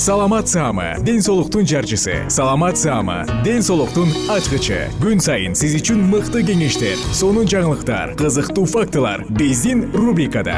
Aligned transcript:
саламат 0.00 0.48
саама 0.48 0.96
ден 1.04 1.20
соолуктун 1.20 1.66
жарчысы. 1.66 2.24
Саламат 2.30 2.78
саама 2.78 3.26
ден 3.44 3.60
соолуктун 3.60 4.08
ачкычы. 4.32 4.88
Күн 4.96 5.20
сайын 5.20 5.52
сиз 5.52 5.74
үчүн 5.76 6.00
мыкты 6.08 6.40
кеңештер 6.40 6.96
сонун 7.12 7.44
жаңылыктар 7.44 8.14
кызыктуу 8.16 8.64
фактылар 8.64 9.26
биздин 9.28 9.90
рубрикада. 9.92 10.56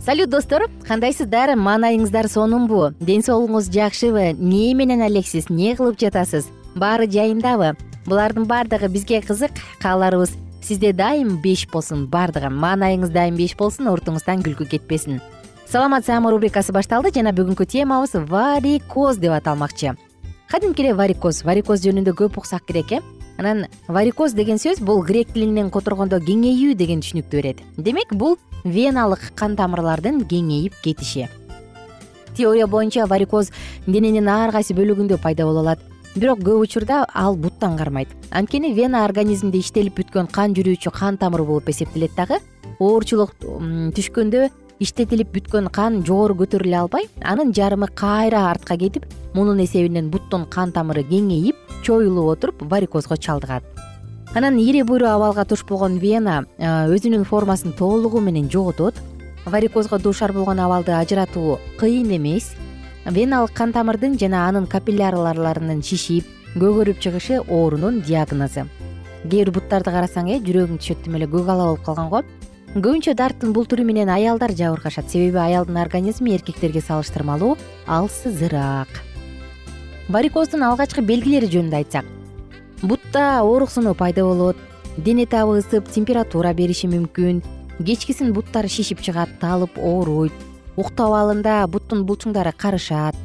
Салют 0.00 0.30
достор. 0.30 0.70
Кандайсыздар? 0.88 1.52
Маанайыңыздар 1.52 2.32
сонунбу 2.32 2.94
ден 2.96 3.20
соолугуңуз 3.20 3.68
жакшыбы? 3.68 4.30
Эмне 4.32 4.72
менен 4.72 5.04
алексиз 5.04 5.50
эмне 5.52 5.76
кылып 5.76 6.00
жатасыз 6.00 6.48
баары 6.78 7.08
жайындабы 7.10 7.74
булардын 8.06 8.46
баардыгы 8.48 8.88
бизге 8.88 9.20
кызык 9.22 9.52
кааларыбыз 9.82 10.36
сизде 10.62 10.92
дайым 10.92 11.38
беш 11.42 11.66
болсун 11.72 12.06
баардыгы 12.06 12.50
маанайыңыз 12.52 13.12
дайым 13.12 13.36
беш 13.36 13.56
болсун 13.56 13.88
уртуңуздан 13.92 14.42
күлкү 14.44 14.68
кетпесин. 14.68 15.20
Саламат 15.68 16.06
саама 16.06 16.30
рубрикасы 16.32 16.72
башталды. 16.72 17.12
Жана 17.12 17.34
бүгүнкү 17.36 17.66
темабыз 17.68 18.14
варикоз 18.30 19.18
деп 19.20 19.34
аталмакчы. 19.36 19.94
Кадимки 20.48 20.80
эле 20.80 20.94
варикоз 20.96 21.42
варикоз 21.44 21.84
жөнүндө 21.84 22.14
көп 22.16 22.38
уксак 22.40 22.64
керек 22.64 22.92
э? 22.92 23.00
Анан 23.36 23.66
варикоз 23.86 24.32
деген 24.32 24.56
сөз 24.56 24.80
бул 24.80 25.02
грек 25.04 25.34
тилинен 25.34 25.68
которгондо 25.70 26.22
кеңейүү 26.24 26.74
деген 26.74 27.04
түшүнүктү 27.04 27.36
берет. 27.36 27.60
Демек 27.76 28.14
бул 28.16 28.38
веналык 28.64 29.28
кан 29.36 29.56
тамырлардын 29.56 30.24
кеңейип 30.24 30.80
кетиши. 30.82 31.28
Теория 32.34 32.66
боюнча 32.66 33.06
варикоз 33.06 33.52
дененин 33.86 34.28
ар 34.28 34.52
кайсы 34.52 34.72
бөлүгүндө 34.72 35.20
пайда 35.20 35.44
боло 35.44 35.60
алат 35.60 35.84
бирок 36.18 36.40
көп 36.44 36.62
учурда 36.66 37.06
ал 37.14 37.36
буттан 37.36 37.76
кармайт. 37.78 38.08
Анткени 38.30 38.74
вена 38.74 39.04
организмде 39.06 39.58
иштелип 39.58 39.98
бүткөн 39.98 40.30
кан 40.30 40.54
жүрүүчү 40.54 40.92
кан 40.92 41.16
тамыр 41.16 41.44
болуп 41.46 41.68
эсептелет 41.70 42.14
дагы. 42.16 42.38
Оорчулук 42.78 43.34
түшкөндө 43.96 44.48
иштетилип 44.78 45.32
бүткөн 45.34 45.70
кан 45.74 46.02
жогору 46.06 46.36
көтөрүлө 46.42 46.76
албай 46.84 47.08
анын 47.22 47.50
жарымы 47.54 47.88
кайра 47.94 48.44
артка 48.50 48.76
кетип 48.78 49.06
мунун 49.34 49.58
эсебинен 49.64 50.10
буттун 50.10 50.46
кан 50.46 50.70
тамыры 50.72 51.02
кеңейип 51.08 51.56
чоюлуп 51.82 52.36
отуруп 52.36 52.62
варикозго 52.70 53.16
чалдыгат. 53.16 53.64
Анан 54.34 54.58
ири 54.58 54.82
буйру 54.82 55.08
абалга 55.08 55.44
туш 55.44 55.64
болгон 55.64 55.98
вена 55.98 56.44
өзүнүн 56.58 57.24
формасын 57.24 57.72
толугу 57.72 58.20
менен 58.20 58.50
жоготот. 58.50 58.94
Варикозго 59.46 59.98
дуушар 59.98 60.32
болгон 60.32 60.60
абалды 60.60 60.92
ажыратуу 60.92 61.58
кыйын 61.78 62.16
эмес 62.16 62.52
веналык 63.10 63.52
кан 63.54 63.72
тамырдын 63.72 64.18
жана 64.18 64.48
анын 64.48 64.66
капиллярларларынын 64.66 65.82
шишип 65.82 66.26
көгөрүп 66.54 67.00
чыгышы 67.00 67.40
оорунун 67.40 68.02
диагнозу 68.02 68.64
кээ 68.64 69.28
бир 69.30 69.50
буттарды 69.50 69.90
карасаң 69.94 70.30
э 70.30 70.38
жүрөгүң 70.44 70.78
түшөт 70.78 71.02
тим 71.04 71.16
эле 71.16 71.26
көк 71.26 71.48
ала 71.48 71.70
болуп 71.70 71.84
калган 71.84 72.08
го. 72.08 72.22
Көбүнчө 72.74 73.14
дарттын 73.16 73.52
бул 73.52 73.64
түрү 73.66 73.84
менен 73.84 74.08
аялдар 74.08 74.52
жабыркашат. 74.52 75.10
Себеби 75.10 75.38
аялдын 75.38 75.76
организми 75.76 76.34
эркектерге 76.36 76.80
салыштырмалуу 76.80 77.56
алсызыраак. 77.86 78.88
Варикоздун 80.08 80.62
алгачкы 80.62 81.02
белгилери 81.02 81.48
жөнүндө 81.48 81.76
айтсак 81.76 82.04
бутта 82.82 83.40
ооруксунуу 83.42 83.94
пайда 83.94 84.24
болот 84.24 84.56
дене 84.96 85.26
табы 85.26 85.58
ысып 85.58 85.90
температура 85.90 86.52
бериши 86.54 86.86
мүмкүн 86.86 87.42
кечкисин 87.84 88.32
буттар 88.32 88.68
шишип 88.70 89.02
чыгат 89.02 89.32
талып 89.40 89.78
ооруйт 89.78 90.47
уктап 90.78 91.10
алында 91.18 91.64
буттун 91.66 92.04
булчуңдары 92.06 92.52
карышат. 92.54 93.16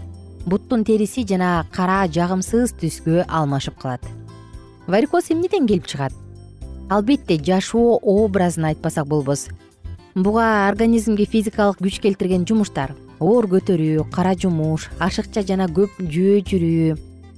Буттун 0.50 0.84
териси 0.84 1.22
жана 1.30 1.68
кара 1.72 2.02
жагымсыз 2.10 2.74
түскө 2.82 3.28
алмашып 3.30 3.78
калат. 3.80 4.02
Варикоз 4.88 5.30
эмнеден 5.30 5.68
келип 5.70 5.86
чыгат? 5.86 6.16
Албетте 6.90 7.38
жашоо 7.38 8.00
образын 8.02 8.66
айтпасак 8.72 9.06
болбос. 9.08 9.48
Буга 10.16 10.68
организмге 10.68 11.26
физикалык 11.26 11.78
күч 11.78 12.02
келтирген 12.02 12.48
жумуштар 12.50 12.96
оор 13.20 13.48
көтөрүү 13.54 14.10
кара 14.12 14.34
жумуш 14.34 14.90
ашыкча 15.00 15.46
жана 15.48 15.70
көп 15.70 16.02
жөө 16.02 16.42
жүрүү 16.50 16.98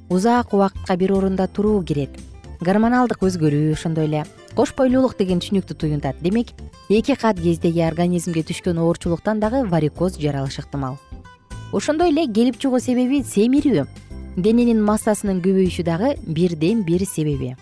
узак 0.10 0.54
убакытка 0.56 0.96
бир 0.98 1.14
орунда 1.14 1.48
туруу 1.48 1.84
кирет. 1.84 2.16
Гормоналдык 2.62 3.22
өзгөрүү 3.28 3.76
ошондой 3.76 4.08
эле 4.08 4.24
кош 4.56 4.72
бойлуулук 4.78 5.18
деген 5.20 5.42
түшүнүктү 5.44 5.76
туюнтат. 5.76 6.22
Демек 6.24 6.54
эки 6.90 7.16
кат 7.20 7.42
кездеги 7.44 7.84
организмге 7.84 8.46
түшкөн 8.48 8.80
оорчулуктан 8.80 9.40
дагы 9.44 9.66
варикоз 9.68 10.16
жаралышы 10.18 10.62
ыктымал. 10.64 10.98
Ошондой 11.74 12.14
эле 12.14 12.26
келип 12.32 12.58
чыгуу 12.60 12.80
себеби 12.80 13.22
семирүү 13.24 13.86
дененин 14.38 14.82
массасынын 14.84 15.42
көбөйүшү 15.44 15.84
дагы 15.84 16.16
бирден 16.24 16.84
бир 16.88 17.04
себеби. 17.06 17.56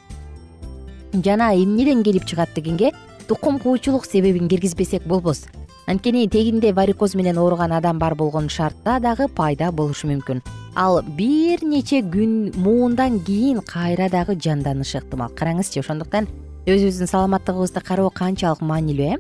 Жана 1.14 1.54
эмнеден 1.56 2.04
келип 2.04 2.26
чыгат 2.26 2.54
дегенге 2.56 2.92
тукум 3.28 3.60
куучулук 3.60 4.06
себебин 4.06 4.48
киргизбесек 4.48 5.08
болбос. 5.08 5.48
Анткени 5.88 6.28
тегинде 6.30 6.74
варикоз 6.74 7.16
менен 7.16 7.38
ооруган 7.38 7.74
адам 7.74 8.00
бар 8.00 8.16
болгон 8.16 8.50
шартта 8.50 9.00
дагы 9.00 9.28
пайда 9.28 9.72
болушу 9.72 10.08
мүмкүн. 10.08 10.42
Ал 10.76 11.02
бир 11.04 11.62
нече 11.62 12.02
күн 12.02 12.56
муундан 12.56 13.20
кийин 13.20 13.62
кайра 13.62 14.10
дагы 14.10 14.38
жанданышы 14.40 15.00
ыктымал. 15.00 15.30
Караңызчы 15.36 15.82
ошондуктан 15.82 16.28
өзүбүздүн 16.64 17.10
саламаттыгыбызды 17.12 17.82
кароо 17.84 18.08
канчалык 18.10 18.62
маанилүү 18.64 19.08
э? 19.12 19.18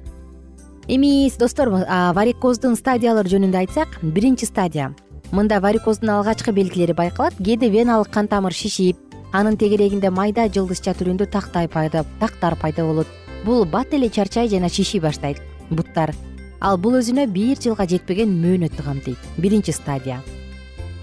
Эми 0.88 1.28
достор 1.40 1.69
варикоздун 2.16 2.78
стадиялары 2.80 3.28
жөнүндө 3.28 3.60
айтсак 3.60 3.98
биринчи 4.01 4.48
стадия. 4.48 4.94
Мында 5.36 5.60
варикоздун 5.60 6.13
алгачкы 6.16 6.54
белгилери 6.56 6.95
байкалат 6.95 7.36
кээде 7.36 7.68
веналык 7.68 8.13
кан 8.16 8.30
тамыр 8.31 8.56
шишип 8.56 8.95
анын 9.34 9.57
тегерегинде 9.60 10.10
майда 10.10 10.48
жылдызча 10.48 10.95
түрүндө 10.95 11.28
тактай 11.36 11.68
пайда 11.68 12.06
тактар 12.22 12.56
пайда 12.56 12.86
болот. 12.88 13.07
Бул 13.44 13.66
бат 13.66 13.92
эле 13.94 14.07
чарчай 14.10 14.48
жана 14.48 14.69
шиший 14.69 15.01
баштайт 15.01 15.42
буттар. 15.69 16.16
Ал 16.62 16.78
бул 16.78 16.95
өзүнө 16.95 17.28
бир 17.28 17.60
жылга 17.60 17.84
жетпеген 17.84 18.31
мөөнөттү 18.40 18.84
камтыйт 18.88 19.19
биринчи 19.38 19.75
стадия. 19.75 20.22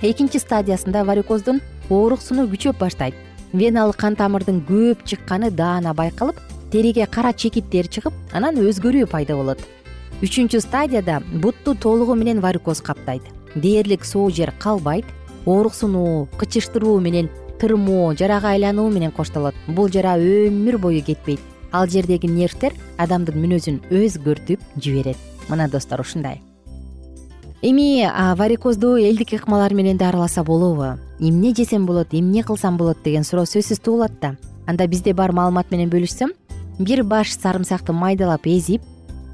Экинчи 0.01 0.41
стадиясында 0.41 1.05
варикоздун 1.05 1.61
ооруксунуу 1.91 2.49
күчөп 2.49 2.79
баштайт 2.81 3.15
веналык 3.53 3.97
кан 3.97 4.17
тамырдын 4.17 4.63
көп 4.69 5.05
чыкканы 5.05 5.51
даана 5.51 5.95
байкалып 5.95 6.39
териге 6.71 7.07
кара 7.07 7.33
чекиттер 7.33 7.89
чыгып 7.89 8.15
анан 8.33 8.59
өзгөрүү 8.59 9.07
пайда 9.11 9.37
болот. 9.37 9.61
Үчүнчү 10.23 10.61
стадияда 10.61 11.21
бутту 11.43 11.75
толугу 11.75 12.15
менен 12.15 12.41
варикоз 12.41 12.81
каптайт. 12.81 13.23
Дээрлик 13.55 14.05
соо 14.05 14.31
жер 14.31 14.53
калбайт 14.59 15.07
ооруксунуу 15.47 16.29
кычыштыруу 16.39 17.01
менен 17.01 17.31
тырмоо 17.59 18.15
жарага 18.15 18.53
айлануу 18.55 18.91
менен 18.91 19.11
коштолот. 19.11 19.55
Бул 19.67 19.89
жара 19.89 20.19
өмүр 20.19 20.79
бою 20.79 21.03
кетпейт. 21.03 21.41
Ал 21.73 21.89
жердеги 21.89 22.27
нервтер 22.27 22.75
адамдын 22.99 23.41
мүнөзүн 23.41 23.83
өзгөртүп 23.91 24.61
жиберет. 24.77 25.19
Мына 25.49 25.69
достор 25.71 26.01
ушундай 26.01 26.43
эми 27.63 28.09
варикоздуу 28.37 28.97
элдик 28.97 29.33
ыкмалар 29.35 29.75
менен 29.75 29.97
дарыласа 29.97 30.43
болобу. 30.45 30.99
Эмне 31.19 31.55
жесем 31.55 31.87
болот 31.87 32.09
эмне 32.13 32.43
кылсам 32.43 32.77
болот 32.77 32.99
деген 33.05 33.25
суроо 33.25 33.45
сөзсүз 33.45 33.81
туулат 33.83 34.13
да. 34.21 34.37
Анда 34.67 34.87
бизде 34.87 35.13
бар 35.13 35.33
маалымат 35.33 35.71
менен 35.71 35.91
бөлүшсөм. 35.91 36.33
Бир 36.79 37.05
баш 37.05 37.37
сарымсакты 37.37 37.93
майдалап 37.93 38.47
эзип 38.47 38.83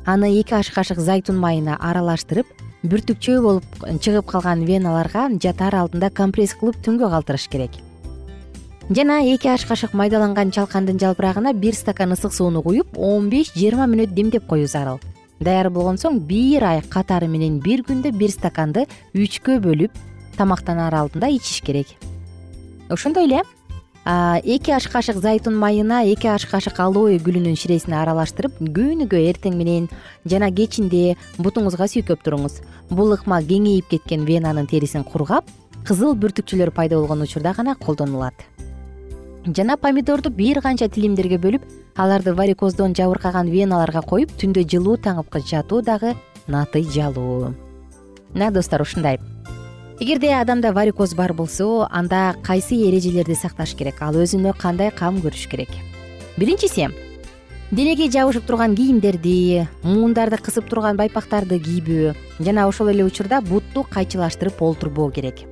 аны 0.04 0.40
эки 0.40 0.54
аш 0.54 0.70
кашык 0.70 0.98
зайтун 0.98 1.38
майына 1.38 1.76
аралаштырып 1.78 2.46
бүртүкчөө 2.82 3.40
болуп 3.42 3.64
чыгып 4.02 4.26
калган 4.26 4.64
веналарга 4.64 5.28
жатаар 5.42 5.74
алдында 5.82 6.10
компресс 6.10 6.54
кылып 6.54 6.76
түнгө 6.82 7.10
калтырыш 7.10 7.48
керек. 7.48 7.70
Жана 8.90 9.20
эки 9.22 9.48
аш 9.48 9.66
кашык 9.66 9.94
майдаланган 9.94 10.50
чалкандын 10.50 10.98
жалбырагына 10.98 11.52
бир 11.52 11.74
стакан 11.74 12.12
ысык 12.12 12.32
сууну 12.32 12.62
куюп 12.62 12.98
он 12.98 13.30
беш 13.30 13.52
жыйырма 13.54 13.86
мүнөт 13.86 14.14
демдеп 14.14 14.46
коюу 14.46 14.66
зарыл 14.66 15.00
даяр 15.40 15.70
болгон 15.70 15.98
соң 16.00 16.20
бир 16.28 16.64
ай 16.64 16.82
катары 16.82 17.28
менен 17.28 17.60
бир 17.60 17.82
күндө 17.86 18.12
бир 18.16 18.32
стаканды 18.32 18.86
үчкө 19.14 19.58
бөлүп 19.64 19.92
тамактанаар 20.36 20.94
алдында 20.94 21.28
ичиш 21.32 21.62
керек. 21.64 21.92
Ошондой 22.88 23.26
эле 23.26 23.42
эки 24.06 24.70
аш 24.70 24.86
кашык 24.86 25.16
зайтун 25.18 25.56
майына 25.58 26.04
эки 26.06 26.28
аш 26.30 26.46
кашык 26.46 26.78
алоэ 26.78 27.18
гүлүнүн 27.18 27.56
ширесин 27.58 27.96
аралаштырып 27.98 28.60
күнүгө 28.60 29.22
эртең 29.32 29.56
менен 29.58 29.88
жана 30.24 30.52
кечинде 30.54 31.16
бутуңузга 31.38 31.88
сүйкөп 31.90 32.22
туруңуз. 32.22 32.60
Бул 32.90 33.16
ыкма 33.16 33.42
кеңейип 33.42 33.90
кеткен 33.90 34.24
венанын 34.28 34.70
терисин 34.70 35.02
кургап 35.02 35.50
кызыл 35.86 36.14
бүртүкчөлөр 36.14 36.70
пайда 36.70 37.00
болгон 37.00 37.26
учурда 37.26 37.52
гана 37.56 37.74
колдонулат 37.74 38.46
жана 39.54 39.76
помидорду 39.76 40.30
бир 40.30 40.60
канча 40.60 40.88
тилимдерге 40.88 41.38
бөлүп 41.38 41.62
аларды 41.96 42.34
варикоздон 42.34 42.94
жабыркаган 42.98 43.50
веналарга 43.50 44.02
коюп 44.02 44.32
түндө 44.40 44.66
жылуу 44.66 44.96
таңып 44.98 45.38
жатуу 45.46 45.82
дагы 45.82 46.14
натый 46.48 46.82
жалуу. 46.82 47.54
Мына 48.34 48.50
достор 48.50 48.82
ушундай. 48.82 49.20
Эгерде 50.00 50.34
адамда 50.34 50.72
варикоз 50.72 51.14
бар 51.14 51.32
болсо 51.32 51.86
анда 51.90 52.34
кайсы 52.42 52.74
эрежелерди 52.74 53.34
сакташ 53.34 53.74
керек? 53.74 54.02
Ал 54.02 54.14
өзүнө 54.14 54.52
кандай 54.58 54.90
кам 54.90 55.20
көрүш 55.22 55.48
керек? 55.48 55.70
Биринчиси 56.36 56.90
денеге 57.70 58.10
жабышып 58.10 58.46
турган 58.46 58.76
кийимдерди 58.76 59.66
муундарды 59.82 60.38
кысып 60.38 60.68
турган 60.70 60.96
байпактарды 60.96 61.58
кийбөө 61.58 62.14
жана 62.38 62.68
ошол 62.68 62.92
эле 62.92 63.04
учурда 63.04 63.40
бутту 63.40 63.82
кайчылаштырып 63.90 64.62
олтурбоо 64.62 65.10
керек 65.10 65.42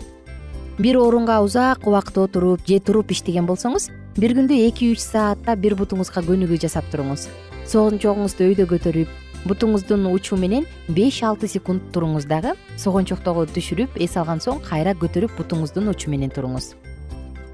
бир 0.79 0.97
орунга 0.99 1.41
узак 1.41 1.87
убакыт 1.87 2.19
отуруп 2.19 2.67
же 2.67 2.81
туруп 2.81 3.12
иштеген 3.12 3.47
болсоңуз 3.47 3.91
бир 4.17 4.35
күндө 4.35 4.56
эки 4.67 4.88
үч 4.91 4.99
саатта 4.99 5.55
бир 5.55 5.76
бутуңузга 5.79 6.23
көнүгүү 6.26 6.59
жасап 6.65 6.88
туруңуз. 6.91 7.29
Согончогуңузду 7.71 8.49
өйдө 8.49 8.67
көтөрүп 8.73 9.09
бутуңуздун 9.47 10.09
учу 10.11 10.37
менен 10.37 10.67
беш 10.88 11.23
алты 11.23 11.47
секунд 11.49 11.93
туруңуз 11.94 12.26
дагы 12.26 12.56
согончоктогу 12.76 13.47
түшүрүп 13.55 14.00
эс 14.03 14.17
алган 14.17 14.43
соң 14.43 14.59
кайра 14.67 14.97
көтөрүп 14.99 15.37
бутуңуздун 15.38 15.93
учу 15.94 16.11
менен 16.11 16.35
туруңуз. 16.35 16.75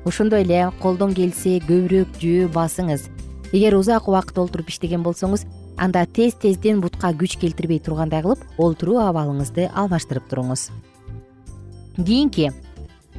Ошондой 0.09 0.47
эле 0.47 0.71
колдон 0.81 1.13
келсе 1.13 1.59
көбүрөөк 1.69 2.17
жөө 2.23 2.49
басыңыз. 2.55 3.11
Эгер 3.53 3.77
узак 3.77 4.09
убакыт 4.09 4.39
олтуруп 4.39 4.73
иштеген 4.73 5.05
болсоңуз 5.05 5.45
анда 5.77 6.07
тез 6.07 6.41
тезден 6.41 6.81
бутка 6.81 7.13
күч 7.13 7.37
келтирбей 7.41 7.81
тургандай 7.85 8.23
кылып 8.25 8.41
олтуруу 8.57 8.97
абалыңызды 9.05 9.69
алмаштырып 9.75 10.25
туруңуз. 10.31 10.71
Кийинки 12.01 12.53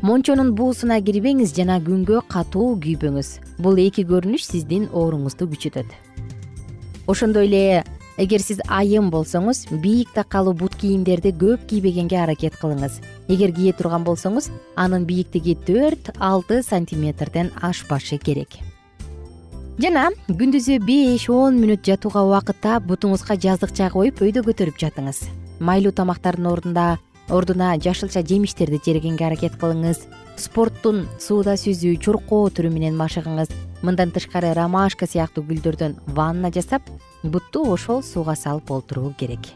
мончонун 0.02 0.56
буусуна 0.58 0.98
кирбеңиз 1.06 1.54
жана 1.54 1.78
күнгө 1.86 2.24
катуу 2.30 2.74
күйбөңүз. 2.82 3.30
Бул 3.62 3.78
эки 3.82 4.04
көрүнүш 4.10 4.48
сиздин 4.50 4.88
ооруңузду 4.90 5.46
күчөтөт. 5.52 5.86
Ошондой 7.08 7.46
эле 7.46 7.84
эгер 8.18 8.42
сиз 8.42 8.64
айым 8.68 9.12
болсоңуз 9.14 9.68
бийик 9.84 10.10
такалуу 10.16 10.56
бут 10.58 10.76
кийимдерди 10.82 11.34
көп 11.38 11.68
кийбегенге 11.70 12.18
аракет 12.24 12.58
кылыңыз. 12.62 12.98
Эгер 13.30 13.54
кие 13.54 13.74
турган 13.78 14.04
болсоңуз 14.08 14.50
анын 14.76 15.06
бийиктиги 15.06 15.56
төрт 15.68 16.12
алты 16.18 16.64
сантиметрден 16.64 17.54
ашпашы 17.62 18.18
керек. 18.18 18.58
Жана 19.82 20.10
күндүзү 20.28 20.82
беш 20.86 21.30
он 21.30 21.62
мүнөт 21.62 21.86
жатууга 21.86 22.26
убакыт 22.26 22.60
таап 22.62 22.90
бутуңузга 22.90 23.38
жаздыкча 23.38 23.90
коюп 23.94 24.20
өйдө 24.22 24.44
көтөрүп 24.50 24.82
жатыңыз. 24.82 25.24
Майлуу 25.62 25.94
тамактардын 25.94 26.50
ордунда 26.50 26.98
ордуна 27.32 27.78
жашылча 27.80 28.22
жемиштерди 28.28 28.80
жегенге 28.84 29.26
аракет 29.26 29.56
кылыңыз. 29.60 30.04
Спорттун 30.36 31.06
сууда 31.20 31.56
сүзүү 31.56 32.00
чуркоо 32.04 32.50
түрү 32.52 32.72
менен 32.74 32.98
машыгыңыз. 33.00 33.52
Мындан 33.82 34.12
тышкары 34.12 34.52
ромашка 34.54 35.08
сыяктуу 35.08 35.44
гүлдөрдөн 35.48 35.96
ванна 36.08 36.52
жасап 36.52 36.84
бутту 37.24 37.64
ошол 37.72 38.04
сууга 38.04 38.36
салып 38.36 38.72
олтуруу 38.72 39.14
керек. 39.18 39.48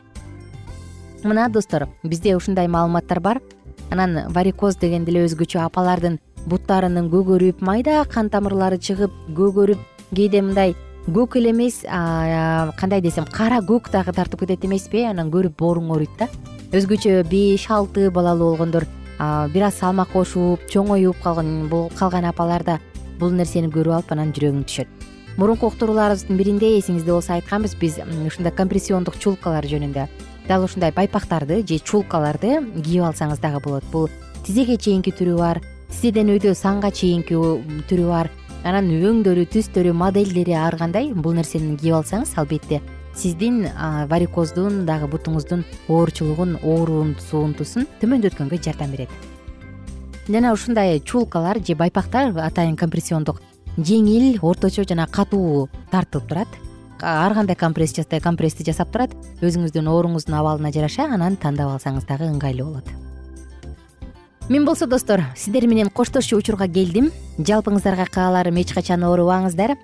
Мына 1.24 1.50
достор 1.50 1.89
бизде 2.04 2.36
ушундай 2.36 2.68
маалыматтар 2.68 3.19
бар. 3.19 3.42
Анан 3.92 4.31
варикоз 4.31 4.77
дегенде 4.77 5.12
эле 5.12 5.25
өзгөчө 5.27 5.60
апалардын 5.66 6.19
буттарынын 6.45 7.12
көгөрүп 7.12 7.62
майда 7.62 8.04
кан 8.10 8.30
тамырлары 8.30 8.80
чыгып 8.80 9.13
көгөрүп 9.36 9.81
кээде 10.16 10.42
мындай 10.42 10.75
көк 11.07 11.38
эле 11.38 11.51
эмес 11.51 11.81
кандай 12.80 13.01
десем 13.01 13.25
кара 13.30 13.60
көк 13.62 13.92
дагы 13.92 14.13
тартып 14.13 14.45
кетет 14.45 14.66
эмеспи 14.66 15.04
анан 15.06 15.31
көрүп 15.33 15.57
бооруң 15.60 15.92
ооруйт 15.94 16.13
да 16.19 16.30
өзгөчө 16.75 17.22
беш 17.31 17.69
алты 17.72 18.10
балалуу 18.12 18.50
болгондор. 18.51 18.83
Бир 19.54 19.63
аз 19.63 19.77
салмак 19.80 20.10
кошуп 20.12 20.60
чоңоюп 20.68 21.22
калган 21.24 21.69
калган 21.95 22.25
апаларда 22.27 22.80
бул 23.19 23.31
нерсени 23.31 23.69
көрүп 23.72 23.94
алып 23.95 24.12
анан 24.12 24.33
жүрөгүң 24.36 24.66
түшөт. 24.68 24.89
Мурунку 25.38 25.69
уктурууларыбыздын 25.72 26.36
биринде 26.36 26.74
эсиңизде 26.75 27.13
болсо 27.13 27.31
айтканбыз 27.38 27.77
биз 27.80 28.01
ушундай 28.27 28.51
компрессиондук 28.51 29.16
чулкалар 29.16 29.63
жөнүндө. 29.72 30.07
Дал 30.50 30.66
ушундай 30.68 30.92
байпактарды 30.92 31.62
же 31.63 31.80
чулкаларды 31.80 32.60
кийип 32.81 33.07
алсаңыз 33.07 33.39
дагы 33.39 33.63
болот. 33.63 33.88
Бул 33.94 34.10
тизеге 34.44 34.75
чейинки 34.75 35.16
түрү 35.16 35.38
бар 35.39 35.62
тизеден 35.94 36.33
өйдө 36.36 36.51
санга 36.60 36.92
чейинки 36.92 37.39
түрү 37.88 38.10
бар. 38.10 38.31
Анан 38.66 38.92
өңдөрү 38.92 39.48
түстөрү 39.48 39.95
модельдери 39.95 40.60
ар 40.60 40.75
кандай 40.75 41.13
бул 41.13 41.39
нерсени 41.39 41.77
кийип 41.80 42.01
алсаңыз 42.01 42.36
албетте 42.36 42.81
сиздин 43.15 43.67
варикоздун 44.09 44.85
дагы 44.85 45.07
бутуңуздун 45.07 45.63
оорчулугун 45.88 46.57
оорусуунтусун 46.62 47.88
төмөндөткөнгө 48.01 48.60
жардам 48.62 48.91
берет. 48.91 49.10
Жана 50.27 50.53
ушундай 50.53 51.00
чулкалар 51.00 51.60
же 51.63 51.75
байпактар 51.75 52.34
атайын 52.36 52.75
компрессиондук 52.75 53.41
жеңил 53.77 54.39
орточо 54.41 54.84
жана 54.84 55.07
катуу 55.07 55.69
тартылып 55.91 56.27
турат. 56.27 56.48
Ар 57.01 57.34
кандай 57.34 57.55
компресс 57.55 57.93
компрессти 58.24 58.63
жасап 58.63 58.91
турат 58.91 59.12
өзүңүздүн 59.41 59.88
ооруңуздун 59.88 60.36
абалына 60.39 60.72
жараша 60.72 61.10
анан 61.13 61.36
тандап 61.36 61.75
алсаңыз 61.75 62.07
дагы 62.07 62.29
ыңгайлуу 62.31 62.69
болот. 62.72 62.88
Мен 64.50 64.65
болсо 64.65 64.88
достор 64.88 65.24
сиздер 65.36 65.67
менен 65.67 65.89
коштошчу 65.89 66.38
учурга 66.38 66.67
келдим. 66.67 67.12
Жалпыңыздарга 67.38 68.05
кааларым 68.10 68.55
эч 68.62 68.74
качан 68.74 69.03
оорубаңыздар 69.03 69.75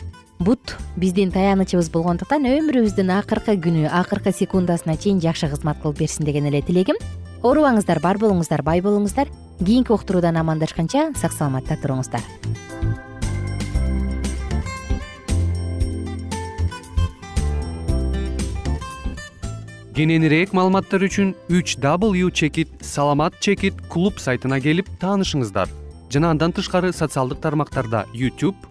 бут 0.41 0.75
биздин 0.97 1.29
таянычыбыз 1.29 1.91
болгондуктан 1.93 2.47
өмүрүбүздүн 2.49 3.11
акыркы 3.13 3.53
күнү 3.61 3.85
акыркы 3.93 4.33
секундасына 4.33 4.95
чейин 4.97 5.19
жакшы 5.21 5.51
кызмат 5.51 5.77
кылып 5.83 5.99
берсин 6.01 6.25
деген 6.25 6.47
эле 6.49 6.63
тилегим. 6.65 6.97
Оорубаңыздар 7.43 8.01
бар 8.01 8.17
болуңуздар 8.17 8.63
бай 8.65 8.81
болуңуздар. 8.81 9.29
Кийинки 9.59 9.93
уктуруудан 9.93 10.37
амандашканча 10.41 11.11
сак 11.15 11.35
саламатта 11.37 11.77
туруңуздар. 11.77 12.25
Кененирээк 19.93 20.55
маалыматтар 20.57 21.05
үчүн 21.05 21.35
үч 21.53 21.77
w 21.77 22.31
чекит 22.31 22.69
саламат 22.81 23.37
чекит 23.39 23.77
клуб 23.89 24.17
сайтына 24.17 24.57
келип 24.59 24.89
таанышыңыздар. 24.97 25.69
Жана 26.09 26.31
андан 26.31 26.51
тышкары 26.51 26.93
социалдык 26.93 27.39
тармактарда 27.39 28.07
youtube 28.13 28.70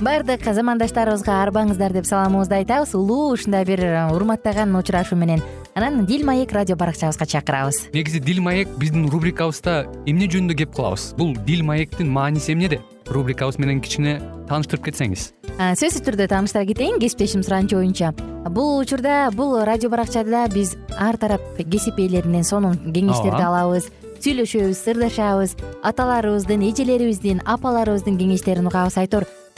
баардык 0.00 0.44
замандаштарыбызга 0.44 1.42
арбаңыздар 1.42 1.92
деп 1.92 2.06
саламыбызды 2.06 2.62
айтабыз. 2.62 2.94
Улуу 2.94 3.32
ушундай 3.34 3.64
бир 3.64 3.80
э, 3.84 4.08
урматтаган 4.14 4.74
учурашуу 4.76 5.18
менен 5.18 5.42
анан 5.74 6.06
дил 6.06 6.24
маек 6.24 6.52
радио 6.52 6.76
баракчабызга 6.76 7.26
чакырабыз. 7.26 7.88
Негизи 7.92 8.20
дил 8.20 8.42
маек 8.42 8.68
биздин 8.78 9.08
рубрикабызда 9.10 9.86
эмне 10.06 10.28
жөнүндө 10.28 10.56
кеп 10.56 10.74
кылабыз? 10.74 11.14
Бул 11.18 11.34
дил 11.46 11.64
маектин 11.64 12.10
мааниси 12.10 12.52
эмнеде 12.52 12.80
рубрикабыз 13.06 13.58
менен 13.58 13.80
кичине 13.80 14.20
тааныштырып 14.48 14.88
кетсеңиз. 14.88 15.32
Сөзсүз 15.58 16.04
түрдө 16.06 16.28
тааныштыра 16.32 16.64
кетейин 16.66 17.00
кесиптешим 17.00 17.42
суранычы 17.42 17.76
боюнча 17.76 18.14
бул 18.48 18.78
учурда 18.78 19.30
бул 19.32 19.58
радио 19.64 19.90
баракчада 19.90 20.46
биз 20.52 20.76
ар 20.98 21.16
тарап 21.16 21.42
кесип 21.58 21.98
ээлеринен 21.98 22.44
сонун 22.44 22.78
кеңештерди 22.92 23.42
алабыз 23.42 23.90
сүйлөшөбүз 24.22 24.78
сырдашабыз 24.78 25.56
аталарыбыздын 25.82 26.62
эжелерибиздин 26.68 27.42
апаларыбыздын 27.44 28.18
кеңештерин 28.20 28.68
угабыз. 28.70 28.98
Айтор 29.02 29.26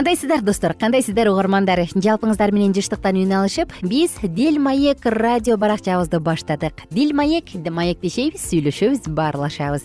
кандайсыздар 0.00 0.40
достор? 0.40 0.72
Кандайсыздар 0.72 1.28
угармандар? 1.28 1.82
Жалпыңыздар 1.92 2.54
менен 2.56 2.72
жыштыктан 2.72 3.18
үн 3.20 3.34
алышып 3.36 3.74
биз 3.84 4.14
дил 4.22 4.56
маек 4.56 5.04
радио 5.04 5.58
баракчабызды 5.60 6.16
баштадык. 6.24 6.86
Дил 6.88 7.12
маек 7.12 7.52
маектешебиз 7.68 8.40
сүйлөшөбүз 8.48 9.10
баарлашабыз. 9.12 9.84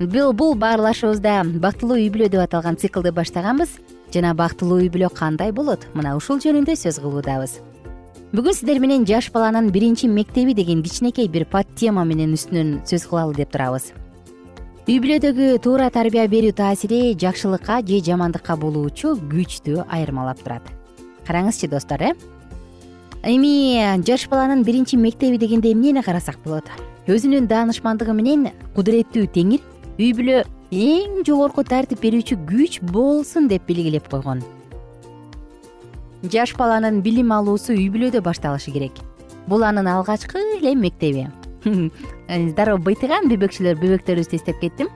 Бул 0.00 0.54
баарлашуубузда 0.54 1.40
бактылуу 1.64 1.96
үй 1.96 2.10
бүлө 2.12 2.28
деп 2.28 2.44
аталган 2.44 2.76
циклды 2.76 3.08
баштаганбыз. 3.08 3.78
Жана 4.12 4.34
бактылуу 4.36 4.82
үй 4.84 4.92
бүлө 4.92 5.08
кандай 5.08 5.50
болот? 5.50 5.88
Мына 5.94 6.12
ушул 6.20 6.44
жөнүндө 6.44 6.76
сөз 6.76 7.00
кылуудабыз. 7.00 7.56
Бүгүн 8.36 8.60
сиздер 8.60 8.84
менен 8.84 9.08
жаш 9.08 9.32
баланын 9.32 9.72
биринчи 9.72 10.12
мектеби 10.12 10.52
деген 10.52 10.82
кичинекей 10.82 11.28
бир 11.28 11.48
под 11.48 11.72
тема 11.74 12.04
менен 12.04 12.36
үстүнөн 12.36 12.82
сөз 12.84 13.08
кылалы 13.08 13.32
деп 13.40 13.54
турабыз 13.54 13.94
үй 14.84 14.98
бүлөдөгү 15.00 15.46
туура 15.64 15.86
тарбия 15.88 16.26
берүү 16.28 16.52
таасири 16.58 17.14
жакшылыкка 17.16 17.78
же 17.88 18.02
жамандыкка 18.04 18.52
болуучу 18.60 19.14
күчтү 19.30 19.78
айырмалап 19.88 20.42
турат. 20.44 20.66
Караңызчы 21.24 21.70
достор 21.72 22.02
э? 22.02 22.10
Эми 23.24 23.80
жаш 24.04 24.26
баланын 24.28 24.60
биринчи 24.62 24.96
мектеби 25.00 25.38
дегенде 25.38 25.72
эмнени 25.72 26.02
карасак 26.04 26.36
болот? 26.44 26.68
Өзүнүн 27.08 27.48
даанышмандыгы 27.48 28.12
менен 28.12 28.50
кудуреттүү 28.76 29.30
теңир 29.32 29.64
үй 29.96 30.12
бүлө 30.12 30.42
эң 30.68 31.22
жогорку 31.24 31.64
тартип 31.64 32.04
берүүчү 32.04 32.36
күч 32.44 32.82
болсун 32.84 33.48
деп 33.48 33.64
белгилеп 33.64 34.10
койгон. 34.12 34.42
Жаш 36.28 36.52
баланын 36.60 37.00
билим 37.00 37.32
алуусу 37.32 37.72
үй 37.72 37.88
бүлөдө 37.88 38.20
башталышы 38.20 38.76
керек. 38.76 39.00
Бул 39.48 39.64
анын 39.64 39.88
алгачкы 39.88 40.44
эле 40.58 40.74
мектеби 40.76 41.30
дароо 42.28 42.78
быйтыган 42.78 43.28
бөбөкчөлөр 43.28 43.78
бөбөктөрүбүздү 43.82 44.38
эстеп 44.38 44.60
кеттим. 44.60 44.88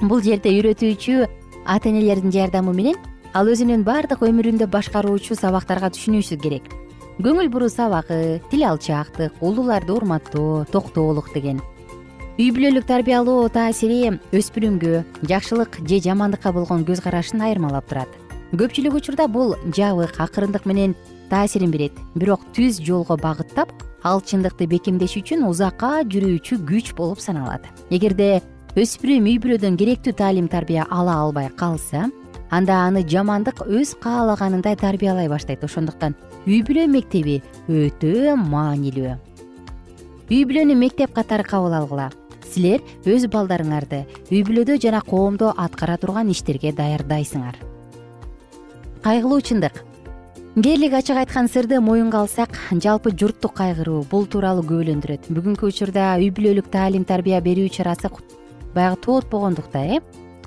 Бул 0.00 0.22
жерде 0.22 0.50
үйрөтүүчү 0.50 1.26
ата 1.64 1.88
энелердин 1.88 2.32
жардамы 2.34 2.74
менен 2.74 2.96
ал 3.34 3.48
өзүнүн 3.48 3.84
баардык 3.86 4.22
өмүрүндө 4.26 4.68
башкаруучу 4.68 5.36
сабактарга 5.38 5.92
түшүнүшү 5.94 6.38
керек. 6.42 6.68
Көңүл 7.22 7.48
буруу 7.52 7.68
сабагы 7.70 8.40
тил 8.50 8.64
алчаактык 8.66 9.40
улууларды 9.40 9.92
урматтоо 9.92 10.64
токтоолук 10.72 11.32
деген. 11.34 11.60
Үй 12.40 12.50
бүлөлүк 12.50 12.86
тарбиялоо 12.88 13.48
таасири 13.52 14.16
өспүрүмгө 14.32 15.04
жакшылык 15.28 15.78
же 15.86 16.00
жамандыкка 16.00 16.52
болгон 16.52 16.84
көз 16.88 17.02
карашын 17.04 17.44
айырмалап 17.44 17.88
турат. 17.88 18.08
Көпчүлүк 18.52 18.96
учурда 18.96 19.28
бул 19.28 19.54
жабык 19.68 20.18
акырындык 20.18 20.66
менен 20.66 20.96
таасирин 21.30 21.70
берет. 21.70 21.92
Бирок 22.14 22.40
түз 22.56 22.80
жолго 22.80 23.16
багыттап 23.16 23.70
ал 24.02 24.20
чындыкты 24.20 24.66
бекемдеш 24.70 25.16
үчүн 25.20 25.44
узакка 25.48 26.02
жүрүүчү 26.04 26.58
күч 26.66 26.92
болуп 26.98 27.20
саналат. 27.22 27.66
Эгерде 27.90 28.40
өспүрүм 28.78 29.28
үй 29.30 29.38
бүлөдөн 29.42 29.76
керектүү 29.78 30.16
таалим 30.18 30.48
тарбия 30.50 30.86
ала 30.90 31.18
албай 31.24 31.50
калса 31.56 32.08
анда 32.50 32.82
аны 32.86 33.04
жамандык 33.08 33.62
өз 33.66 33.94
каалаганындай 34.02 34.76
тарбиялай 34.76 35.28
баштайт. 35.28 35.64
Ошондуктан 35.64 36.16
үй 36.46 36.62
бүлө 36.66 36.88
мектеби 36.90 37.40
өтө 37.68 38.34
маанилүү. 38.36 39.14
Үй 40.32 40.42
бүлөнү 40.48 40.76
мектеп 40.80 41.14
катары 41.14 41.46
кабыл 41.46 41.76
алгыла. 41.76 42.10
Силер 42.52 42.82
өз 43.08 43.28
балдарыңарды 43.32 44.02
үй 44.30 44.42
бүлөдө 44.44 44.76
жана 44.82 45.00
коомдо 45.06 45.54
аткара 45.56 45.96
турган 45.96 46.28
иштерге 46.32 46.72
даярдайсыңар. 46.76 47.56
Кайгылуу 49.02 49.40
чындык 49.40 49.80
дээрлик 50.54 50.92
ачык 50.92 51.16
айткан 51.16 51.48
сырды 51.48 51.80
моюнга 51.80 52.18
алсак 52.20 52.58
жалпы 52.70 53.10
журттук 53.16 53.54
кайгыруу 53.56 54.02
бул 54.10 54.26
тууралуу 54.26 54.60
күбөлөндүрөт. 54.68 55.30
Бүгүнкү 55.32 55.64
учурда 55.64 56.10
үй 56.20 56.28
бүлөлүк 56.28 56.68
таалим 56.68 57.06
тарбия 57.08 57.40
берүү 57.40 57.70
чарасы 57.72 58.10
баягы 58.74 59.00
тоот 59.00 59.30
болгондукта 59.30 59.80
э? 59.80 60.00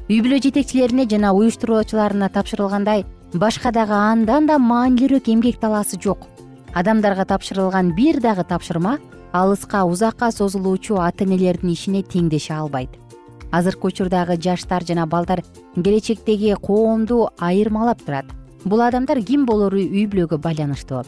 Үй 0.05 0.21
бүлө 0.21 0.37
жетекчилерине 0.45 1.07
жана 1.09 1.33
уюштуруучуларына 1.33 2.29
тапшырылгандай 2.29 3.05
башка 3.33 3.71
дагы 3.71 3.97
андан 3.97 4.45
да 4.45 4.59
маанилүүрөөк 4.59 5.25
эмгек 5.25 5.57
талаасы 5.57 5.97
жок. 5.97 6.29
Адамдарга 6.75 7.25
тапшырылган 7.25 7.95
бир 7.95 8.21
дагы 8.21 8.45
тапшырма 8.45 8.99
алыска 9.33 9.85
узакка 9.85 10.29
созулуучу 10.29 11.01
ата 11.01 11.25
энелердин 11.25 11.73
ишине 11.73 12.03
теңдеше 12.03 12.53
албайт. 12.53 12.91
Азыркы 13.51 13.87
учурдагы 13.87 14.37
жаштар 14.37 14.85
жана 14.85 15.07
балдар 15.07 15.41
келечектеги 15.73 16.53
коомду 16.61 17.31
айырмалап 17.39 18.05
турат 18.05 18.44
бул 18.65 18.81
адамдар 18.81 19.21
ким 19.23 19.45
болору 19.45 19.77
үй 19.77 20.05
бүлөгө 20.09 20.41
байланыштуу. 20.41 21.03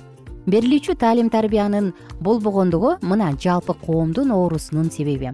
Берилүүчү 0.48 0.96
таалим 0.96 1.30
тарбиянын 1.30 1.92
болбогондугу 2.24 2.98
мына 3.02 3.34
жалпы 3.36 3.74
коомдун 3.82 4.32
оорусунун 4.32 4.92
себеби. 4.92 5.34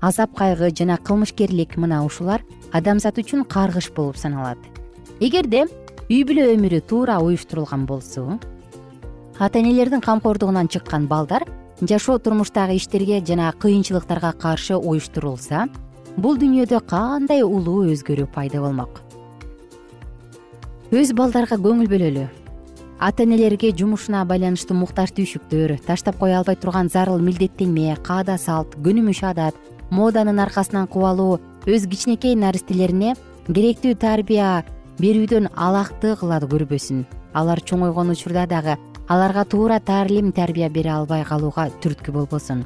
Азап 0.00 0.34
кайгы 0.34 0.70
жана 0.74 0.96
кылмышкерлик 0.96 1.76
мына 1.76 2.04
ушулар 2.06 2.42
адамзат 2.72 3.18
үчүн 3.18 3.44
каргыш 3.44 3.92
болуп 3.94 4.16
саналат. 4.16 4.58
Эгерде 5.20 5.66
үй 6.08 6.24
бүлө 6.24 6.54
өмүрү 6.54 6.80
туура 6.88 7.18
уюштурулган 7.20 7.84
болсо 7.86 8.38
ата 9.38 9.60
энелердин 9.60 10.00
камкордугунан 10.00 10.68
чыккан 10.72 11.06
балдар 11.06 11.44
жашоо 11.80 12.18
турмуштагы 12.18 12.78
иштерге 12.78 13.20
жана 13.20 13.52
кыйынчылыктарга 13.52 14.32
каршы 14.32 14.74
уюштурулса 14.74 15.68
бул 16.16 16.40
дүйнөдө 16.40 16.80
кандай 16.88 17.44
улуу 17.44 17.84
өзгөрүү 17.92 18.26
пайда 18.34 18.62
болмок 18.64 19.02
өз 20.88 21.10
балдарга 21.12 21.58
көңүл 21.60 21.88
бөлөлү. 21.90 22.22
Ата 22.98 23.22
энелерге 23.22 23.74
жумушуна 23.76 24.22
байланыштуу 24.24 24.76
муктаж 24.78 25.12
түйшүктөр 25.18 25.74
таштап 25.84 26.16
кое 26.16 26.32
албай 26.38 26.56
турган 26.56 26.88
зарыл 26.88 27.20
милдеттенме 27.20 27.96
каада 28.02 28.38
салт 28.40 28.72
көнүмүш 28.80 29.20
адат 29.28 29.54
моданын 29.90 30.40
аркасынан 30.40 30.88
кубалоо 30.88 31.40
өз 31.68 31.84
кичинекей 31.92 32.34
наристелерине 32.40 33.14
керектүү 33.52 33.98
тарбия 34.00 34.64
берүүдөн 34.98 35.52
алактык 35.54 36.24
көрбөсүн. 36.24 37.04
Алар 37.34 37.60
чоңойгон 37.60 38.10
учурда 38.16 38.46
дагы 38.46 38.78
аларга 39.08 39.44
туура 39.44 39.80
таалим 39.80 40.32
тарбия 40.32 40.70
бере 40.70 40.90
албай 40.90 41.22
калууга 41.24 41.68
түрткү 41.84 42.12
болбосун. 42.12 42.64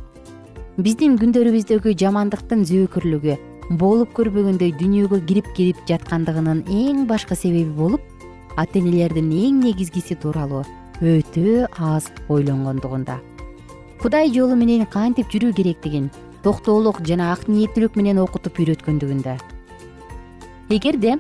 Биздин 0.79 1.19
күндөрүбүздөгү 1.19 1.99
жамандыктын 1.99 2.63
зөөкүрлүгү 2.71 3.37
болуп 3.79 4.15
көрбөгөндөй 4.17 4.75
дүйнөгө 4.79 5.21
кирип 5.27 5.49
кирип 5.57 5.79
жаткандыгынын 5.89 6.65
эң 6.71 7.07
башкы 7.07 7.37
себеби 7.37 7.71
болуп 7.77 8.01
ата 8.57 8.79
энелердин 8.79 9.31
эң 9.33 9.61
негизгиси 9.65 10.17
тууралуу 10.23 10.65
өтө 11.01 11.67
аз 11.79 12.11
ойлонгондугунда. 12.29 13.19
Кудай 14.03 14.31
жолу 14.35 14.57
менен 14.57 14.87
кантип 14.87 15.31
жүрүү 15.33 15.55
керектигин 15.59 16.11
токтоолук 16.43 17.03
жана 17.07 17.33
ак 17.33 17.49
ниеттүүлүк 17.49 17.97
менен 17.97 18.19
окутуп 18.23 18.59
үйрөткөндүгүндө. 18.63 19.37
Эгерде 20.71 21.19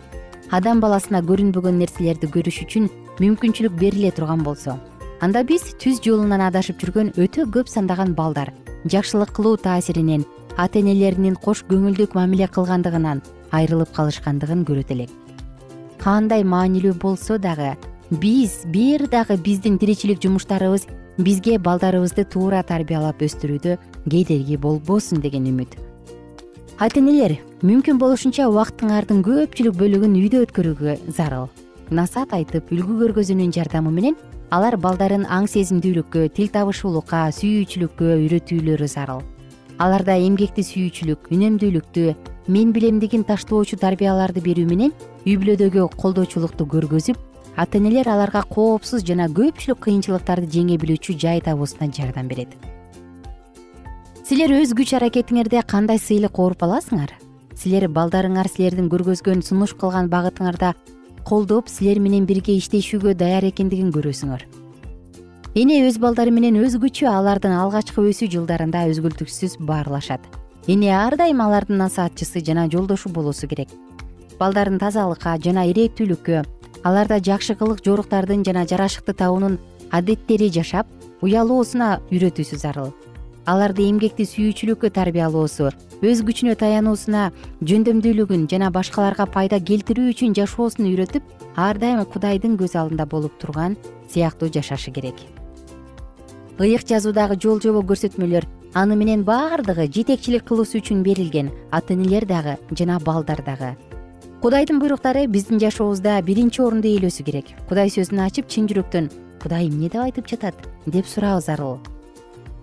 адам 0.51 0.81
баласына 0.81 1.23
көрүнбөгөн 1.25 1.79
нерселерди 1.81 2.29
көрүш 2.35 2.63
үчүн 2.67 2.91
мүмкүнчүлүк 3.21 3.79
бериле 3.81 4.11
турган 4.13 4.43
болсо 4.45 4.77
анда 5.25 5.45
биз 5.47 5.73
түз 5.83 6.01
жолунан 6.05 6.43
адашып 6.49 6.81
жүргөн 6.83 7.13
өтө 7.23 7.47
көп 7.55 7.71
сандаган 7.71 8.15
балдар 8.19 8.53
жакшылык 8.93 9.33
кылуу 9.37 9.57
таасиринен 9.57 10.25
ата 10.57 10.81
энелеринин 10.81 11.37
кош 11.47 11.63
көңүлдүк 11.71 12.17
мамиле 12.19 12.49
кылгандыгынан 12.57 13.23
айрылып 13.59 13.93
калышкандыгын 13.97 14.65
көрөт 14.69 14.91
элек 14.97 15.22
кандай 16.03 16.43
маанилүү 16.43 16.97
болсо 16.99 17.37
дагы 17.39 17.77
биз 18.23 18.65
бир 18.75 19.05
дагы 19.07 19.37
биздин 19.39 19.77
тиричилик 19.79 20.19
жумуштарыбыз 20.25 20.89
бизге 21.19 21.59
балдарыбызды 21.63 22.25
туура 22.27 22.63
тарбиялап 22.67 23.23
өстүрүүдө 23.23 23.77
кедерги 24.11 24.57
болбосун 24.57 25.21
деген 25.23 25.47
үмүт. 25.47 25.77
Ата 26.83 26.99
энелер 26.99 27.37
мүмкүн 27.63 28.01
болушунча 28.03 28.49
убактыңардын 28.51 29.23
көпчүлүк 29.23 29.79
бөлүгүн 29.79 30.19
үйдө 30.19 30.43
өткөрүүгө 30.49 30.97
зарыл. 31.15 31.47
Насаат 31.95 32.35
айтып 32.35 32.73
үлгү 32.75 32.99
көргөзүүнүн 33.05 33.55
жардамы 33.55 33.95
менен 33.95 34.19
алар 34.51 34.75
балдарын 34.75 35.29
аң 35.31 35.47
сезимдүүлүккө 35.55 36.33
тил 36.35 36.51
табышуулукка 36.51 37.29
сүйүүчүлүккө 37.39 38.17
үйрөтүүлөрү 38.17 38.91
зарыл 38.91 39.23
аларда 39.83 40.15
эмгекти 40.15 40.63
сүйүүчүлүк 40.63 41.31
үнөмдүүлүктү 41.35 42.15
мен 42.55 42.71
билемдигин 42.75 43.25
таштоочу 43.27 43.79
тарбияларды 43.81 44.43
берүү 44.45 44.67
менен 44.69 44.93
үй 45.27 45.35
бүлөдөгү 45.41 45.89
колдоочулукту 45.99 46.67
көргөзүп 46.71 47.19
ата 47.57 47.81
энелер 47.81 48.09
аларга 48.13 48.45
коопсуз 48.49 49.03
жана 49.09 49.27
көпчүлүк 49.35 49.83
кыйынчылыктарды 49.89 50.49
жеңе 50.55 50.79
билүүчү 50.83 51.19
жай 51.19 51.43
табуусуна 51.43 51.91
жардам 51.91 52.31
берет. 52.31 52.55
Силер 54.23 54.55
өз 54.61 54.73
күч 54.79 54.95
аракетиңерде 54.97 55.65
кандай 55.67 55.99
сыйлык 55.99 56.39
ооруп 56.39 56.63
аласыңар? 56.63 57.11
Силер 57.59 57.91
балдарыңар 57.91 58.49
силердин 58.49 58.89
көргөзгөн 58.93 59.43
сунуш 59.43 59.75
кылган 59.75 60.09
багытыңарда 60.13 60.73
колдоп 61.27 61.69
силер 61.69 62.01
менен 62.01 62.27
бирге 62.27 62.57
иштешүүгө 62.63 63.19
даяр 63.19 63.51
экендигин 63.51 63.91
көрөсүңөр 63.95 64.62
эне 65.55 65.83
өз 65.85 65.99
балдары 66.01 66.33
менен 66.33 66.57
өзгөчө 66.65 67.11
алардын 67.13 67.53
алгачкы 67.53 68.01
өсүү 68.09 68.31
жылдарында 68.33 68.87
үзгүлтүксүз 68.89 69.59
баарлашат. 69.61 70.25
Эне 70.65 70.95
ар 70.97 71.19
дайым 71.21 71.43
алардын 71.45 71.77
насаатчысы 71.77 72.41
жана 72.41 72.71
жолдошу 72.73 73.11
болуусу 73.13 73.49
керек. 73.51 73.69
Балдарын 74.39 74.81
тазалыкка 74.81 75.37
жана 75.45 75.67
ирээттүүлүккө 75.69 76.41
аларда 76.89 77.21
жакшы 77.21 77.53
кылык 77.55 77.85
жоруктардын 77.85 78.47
жана 78.49 78.65
жарашыкты 78.65 79.13
табуунун 79.13 79.59
адеттери 79.91 80.49
жашап 80.49 80.89
уялуусуна 81.21 82.01
үйрөтүүсү 82.09 82.57
зарыл. 82.57 82.95
Аларды 83.45 83.85
эмгекти 83.91 84.25
сүйүүчүлүккө 84.25 84.89
тарбиялоосу 84.95 85.69
өз 86.01 86.25
күчүнө 86.25 86.57
таянуусуна 86.57 87.29
жөндөмдүүлүгүн 87.61 88.49
жана 88.49 88.71
башкаларга 88.73 89.27
пайда 89.27 89.61
келтирүү 89.61 90.15
үчүн 90.15 90.39
жашоосун 90.39 90.89
үйрөтүп 90.95 91.59
ар 91.59 91.83
дайым 91.83 92.07
кудайдын 92.07 92.57
көз 92.57 92.79
алдында 92.79 93.11
болуп 93.11 93.37
турган 93.43 93.77
сыяктуу 94.09 94.49
жашашы 94.55 94.95
керек 94.95 95.42
ыйык 96.59 96.85
жазуудагы 96.89 97.39
жол 97.41 97.61
жобо 97.61 97.81
көрсөтмөлөр 97.87 98.47
аны 98.75 98.97
менен 98.97 99.25
баардыгы 99.25 99.87
жетекчилик 99.87 100.45
кылуусу 100.49 100.81
үчүн 100.81 101.03
берилген 101.03 101.51
ата 101.71 101.95
энелер 101.95 102.27
дагы 102.27 102.59
жана 102.71 102.99
балдар 102.99 103.43
дагы. 103.47 103.77
Кудайдын 104.43 104.81
буйруктары 104.81 105.27
биздин 105.27 105.61
жашообузда 105.61 106.21
биринчи 106.23 106.61
орунду 106.63 106.89
ээлөөсү 106.89 107.25
керек. 107.25 107.55
Кудай 107.69 107.89
сөзүн 107.89 108.27
ачып 108.27 108.49
чын 108.49 108.67
жүрөктөн 108.67 109.11
кудай 109.43 109.69
эмне 109.69 109.89
деп 109.89 110.03
айтып 110.03 110.29
жатат? 110.29 110.55
деп 110.87 111.07
суроо 111.07 111.41
зарыл 111.41 111.79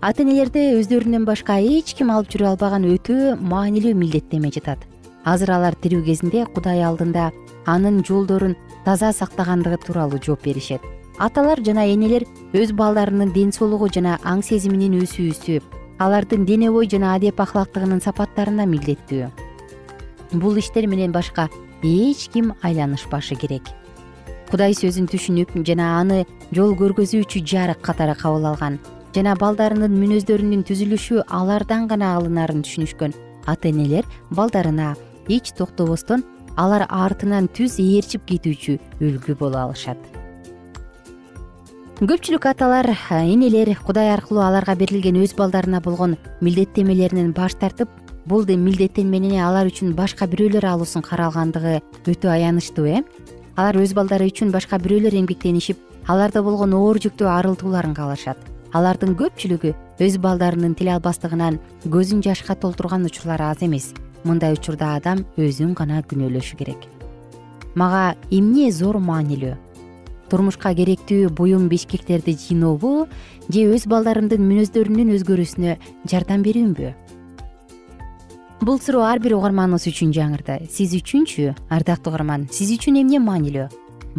ата 0.00 0.22
энелерде 0.22 0.62
өздөрүнөн 0.80 1.26
башка 1.28 1.58
эч 1.60 1.92
ким 1.96 2.10
алып 2.12 2.30
жүрө 2.32 2.52
албаган 2.52 2.86
өтө 2.88 3.34
маанилүү 3.36 3.92
милдеттеме 4.00 4.48
жатат. 4.54 4.80
Азыр 5.24 5.52
алар 5.52 5.76
тирүү 5.76 6.06
кезинде 6.06 6.46
кудай 6.54 6.80
алдында 6.80 7.30
анын 7.66 8.00
жолдорун 8.08 8.56
таза 8.86 9.12
сактагандыгы 9.12 9.76
тууралуу 9.84 10.20
жооп 10.24 10.44
беришет 10.48 10.80
аталар 11.20 11.60
жана 11.60 11.84
энелер 11.84 12.24
өз 12.56 12.72
балдарынын 12.72 13.32
ден 13.34 13.52
соолугу 13.52 13.90
жана 13.92 14.16
аң 14.24 14.40
сезиминин 14.46 14.96
өсүүсү 15.02 15.58
алардын 16.00 16.46
дене 16.48 16.70
бой 16.72 16.88
жана 16.88 17.14
адеп 17.18 17.40
ахлактыгынын 17.44 18.00
сапаттарына 18.00 18.64
милдеттүү. 18.66 19.28
Бул 20.40 20.56
иштер 20.56 20.86
менен 20.88 21.12
башка 21.12 21.50
эч 21.82 22.28
ким 22.32 22.54
айланышпашы 22.62 23.36
керек. 23.36 23.68
Кудай 24.50 24.72
сөзүн 24.74 25.10
түшүнүп 25.12 25.52
жана 25.66 25.90
аны 26.00 26.24
жол 26.56 26.72
көргөзүүчү 26.80 27.44
жарык 27.44 27.84
катары 27.84 28.16
кабыл 28.18 28.48
алган 28.50 28.80
жана 29.14 29.34
балдарынын 29.38 29.92
мүнөздөрүнүн 30.00 30.64
түзүлүшү 30.70 31.26
алардан 31.28 31.86
гана 31.90 32.14
алынаарын 32.16 32.64
түшүнүшкөн 32.66 33.14
ата 33.50 33.70
энелер 33.70 34.08
балдарына 34.30 34.94
эч 35.28 35.52
токтобостон 35.58 36.24
алар 36.56 36.86
артынан 36.88 37.50
түз 37.54 37.78
ээрчип 37.82 38.26
кетүүчү 38.30 38.78
үлгү 39.02 39.38
боло 39.38 39.66
алышат 39.66 40.19
көпчүлүк 42.00 42.46
аталар 42.48 42.86
энелер 43.12 43.74
кудай 43.84 44.08
аркылуу 44.08 44.40
аларга 44.40 44.72
берилген 44.72 45.18
өз 45.20 45.34
балдарына 45.36 45.82
болгон 45.84 46.14
милдеттемелеринен 46.40 47.34
баш 47.36 47.52
тартып 47.60 47.90
бул 48.24 48.46
милдеттенмени 48.48 49.36
алар 49.36 49.68
үчүн 49.68 49.92
башка 49.92 50.24
бирөөлөр 50.24 50.64
алуусун 50.64 51.04
каралгандыгы 51.04 51.82
өтө 52.08 52.32
аянычтуу 52.32 52.86
э. 52.86 53.02
Алар 53.54 53.76
өз 53.76 53.92
балдары 53.92 54.30
үчүн 54.32 54.48
башка 54.50 54.80
бирөөлөр 54.80 55.18
эмгектенишип 55.20 55.76
аларда 56.08 56.40
болгон 56.42 56.72
оор 56.72 56.96
жүктү 56.96 57.28
арылтууларын 57.28 57.92
каалашат. 57.92 58.38
Алардын 58.72 59.12
көпчүлүгү 59.20 59.76
өз 60.00 60.16
балдарынын 60.24 60.74
тил 60.80 60.94
албастыгынан 60.96 61.60
көзүн 61.84 62.24
жашка 62.24 62.56
толтурган 62.56 63.04
учурлар 63.04 63.42
аз 63.42 63.60
эмес. 63.60 63.92
Мындай 64.24 64.56
учурда 64.56 64.94
адам 64.96 65.26
өзүн 65.36 65.76
гана 65.76 66.00
күнөөлөшү 66.00 66.56
керек. 66.56 66.88
Мага 67.74 68.16
эмне 68.30 68.72
зор 68.72 68.96
маанилүү 68.96 69.69
турмушка 70.30 70.72
керектүү 70.78 71.28
буюм 71.34 71.68
бешкектерди 71.68 72.36
жыйнообу 72.38 73.08
же 73.50 73.66
өз 73.74 73.86
балдарымдын 73.90 74.40
мүнөздөрүнүн 74.40 75.10
өзгөрүүсүнө 75.18 75.76
жардам 76.08 76.46
берүүмбү? 76.46 76.94
Бул 78.60 78.78
суроо 78.78 79.06
ар 79.08 79.18
бир 79.24 79.34
угарманыбыз 79.38 79.88
үчүн 79.88 80.10
жаңырды. 80.12 80.58
Сиз 80.68 80.92
үчүнчү? 80.98 81.54
Ардактуу 81.72 82.12
угарман 82.12 82.46
сиз 82.52 82.74
үчүн 82.76 83.00
эмне 83.00 83.18
маанилүү? 83.24 83.70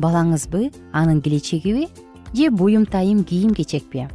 Балаңызбы 0.02 0.71
анын 0.91 1.21
келечегиби 1.21 1.88
же 2.34 2.50
буюм 2.50 2.88
тайым 2.89 3.24
кийим 3.24 3.54
кечекпи? 3.54 4.08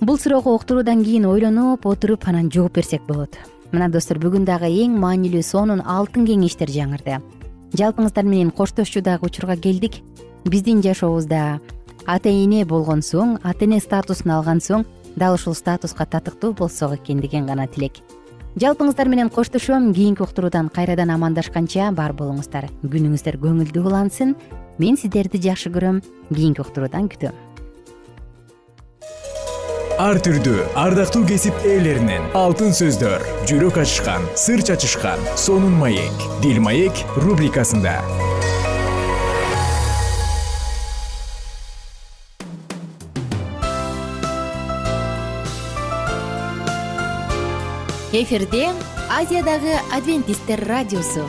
Бул 0.00 0.18
суроого 0.18 0.54
уктуруудан 0.54 1.02
кийин 1.02 1.26
ойлонуп 1.26 1.86
отуруп 1.86 2.28
анан 2.28 2.50
жооп 2.54 2.76
берсек 2.78 3.02
болот. 3.08 3.34
Мына 3.72 3.90
достор 3.90 4.20
бүгүн 4.22 4.46
дагы 4.46 4.70
эң 4.70 4.94
маанилүү 5.02 5.42
сонун 5.42 5.82
алтын 5.82 6.24
кеңештер 6.24 6.70
жаңырды. 6.70 7.18
Жалпыңыздар 7.74 8.24
менен 8.24 8.52
коштошчу 8.54 9.02
дагы 9.02 9.26
учурга 9.26 9.56
келдик 9.56 9.98
биздин 10.44 10.82
жашообузда 10.82 11.60
ата 12.06 12.28
эне 12.28 12.64
болгон 12.64 13.02
соң 13.02 13.38
ата 13.42 13.64
эне 13.66 13.80
статусун 13.80 14.32
алган 14.32 14.60
соң 14.60 14.84
дал 15.16 15.34
ушул 15.34 15.54
статуска 15.54 16.06
татыктуу 16.06 16.52
болсок 16.52 16.94
экен 16.94 17.20
деген 17.20 17.46
гана 17.46 17.66
тилек. 17.66 18.00
Жалпыңыздар 18.58 19.08
менен 19.08 19.28
коштошом 19.30 19.92
кийинки 19.94 20.22
уктуруудан 20.22 20.68
кайрадан 20.68 21.10
амандашканча 21.14 21.90
бар 21.92 22.14
болуңуздар. 22.16 22.70
Күнүңүздөр 22.82 23.38
көңүлдүү 23.42 23.84
улансын. 23.86 24.34
Мен 24.78 24.96
сиздерди 24.96 25.38
жакшы 25.42 25.70
көрөм. 25.70 26.00
Кийинки 26.32 26.64
уктуруудан 26.64 27.10
күтөм. 27.12 27.36
Ар 29.98 30.18
түрдүү 30.22 30.64
ардактуу 30.78 31.24
кесип 31.26 31.54
ээлеринен 31.66 32.30
алтын 32.38 32.70
сөздөр 32.70 33.24
жүрөк 33.50 33.80
ачышкан 33.82 34.26
сыр 34.38 34.62
чачышкан 34.62 35.18
сонун 35.34 35.74
маек 35.80 36.26
дил 36.42 36.62
маек 36.62 37.02
рубрикасында 37.18 37.96
эфирде 48.12 48.70
азиядагы 49.12 49.74
адвентисттер 49.92 50.62
радиосу. 50.64 51.26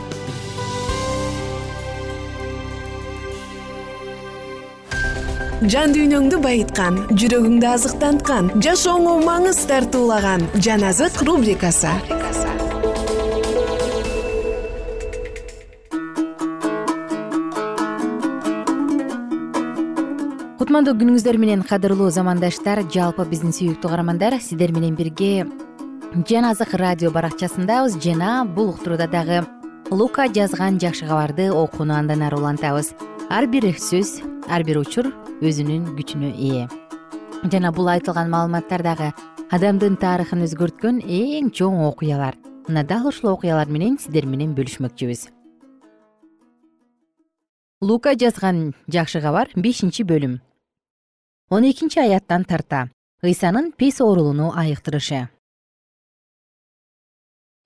Жан 5.60 5.92
дүйнөңдү 5.92 6.40
байыткан 6.40 7.02
жүрөгүңдү 7.20 7.68
азыктанткан 7.68 8.48
жашооңо 8.64 9.18
маңыз 9.28 9.60
тартуулаган 9.68 10.48
жан 10.56 10.88
азык 10.88 11.20
рубрикасы. 11.28 11.92
Кутмандуу 20.60 20.96
күнүңүздөр 20.96 21.44
менен 21.44 21.68
кадырлуу 21.68 22.08
замандаштар 22.08 22.86
жалпы 22.88 23.28
биздин 23.28 23.52
сүйүктүү 23.52 23.92
угармандар 23.92 24.40
сиздер 24.40 24.72
менен 24.72 24.96
бирге 24.96 25.50
жан 26.10 26.46
азык 26.46 26.74
радио 26.74 27.12
баракчасындабыз 27.12 28.00
жана 28.02 28.44
бул 28.44 28.72
уктурууда 28.72 29.08
дагы 29.08 29.46
лука 29.92 30.26
жазган 30.28 30.80
жакшы 30.82 31.06
кабарды 31.06 31.52
окууну 31.54 31.94
андан 31.94 32.24
ары 32.24 32.38
улантабыз. 32.38 32.96
Ар 33.30 33.46
бир 33.46 33.70
сөз 33.78 34.24
ар 34.50 34.64
бир 34.64 34.80
учур 34.82 35.14
өзүнүн 35.42 35.94
күчүнө 35.94 36.34
ээ. 36.34 36.66
Жана 37.52 37.72
бул 37.72 37.88
айтылган 37.88 38.30
маалыматтар 38.30 38.82
дагы 38.82 39.14
адамдын 39.52 40.02
тарыхын 40.02 40.42
өзгөрткөн 40.50 41.06
эң 41.06 41.54
чоң 41.54 41.86
окуялар. 41.86 42.36
Мына 42.68 42.84
дал 42.84 43.06
ушул 43.08 43.30
окуялар 43.30 43.70
менен 43.70 44.00
сиздер 44.00 44.26
менен 44.26 44.56
бөлүшмөкчүбүз. 44.58 45.30
Лука 47.82 48.16
жазган 48.18 48.74
жакшы 48.88 49.22
кабар 49.22 49.50
бешинчи 49.56 50.04
бөлүм. 50.04 50.40
Он 51.50 51.70
экинчи 51.70 52.00
аяттан 52.00 52.46
тарта. 52.46 52.90
Ыйсанын 53.22 53.74
пес 53.78 54.02
оорулууну 54.02 54.54
айыктырышы 54.56 55.28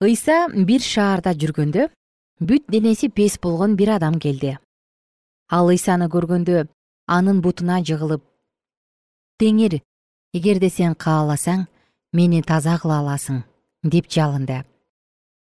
ыйса 0.04 0.48
бир 0.68 0.82
шаарда 0.84 1.32
жүргөндө 1.40 1.88
бүт 2.40 2.68
денеси 2.68 3.08
пес 3.08 3.38
болгон 3.42 3.76
бир 3.76 3.94
адам 3.96 4.18
келди. 4.20 4.58
Ал 5.50 5.70
ыйсаны 5.70 6.08
көргөндө 6.12 6.66
анын 7.06 7.40
бутуна 7.44 7.80
жыгылып 7.84 8.22
теңир 9.40 9.80
эгерде 10.34 10.70
сен 10.70 10.94
кааласаң 10.94 11.66
мени 12.12 12.42
таза 12.42 12.78
кыла 12.82 13.00
аласың 13.02 13.42
деп 13.82 14.08
жалынды. 14.10 14.64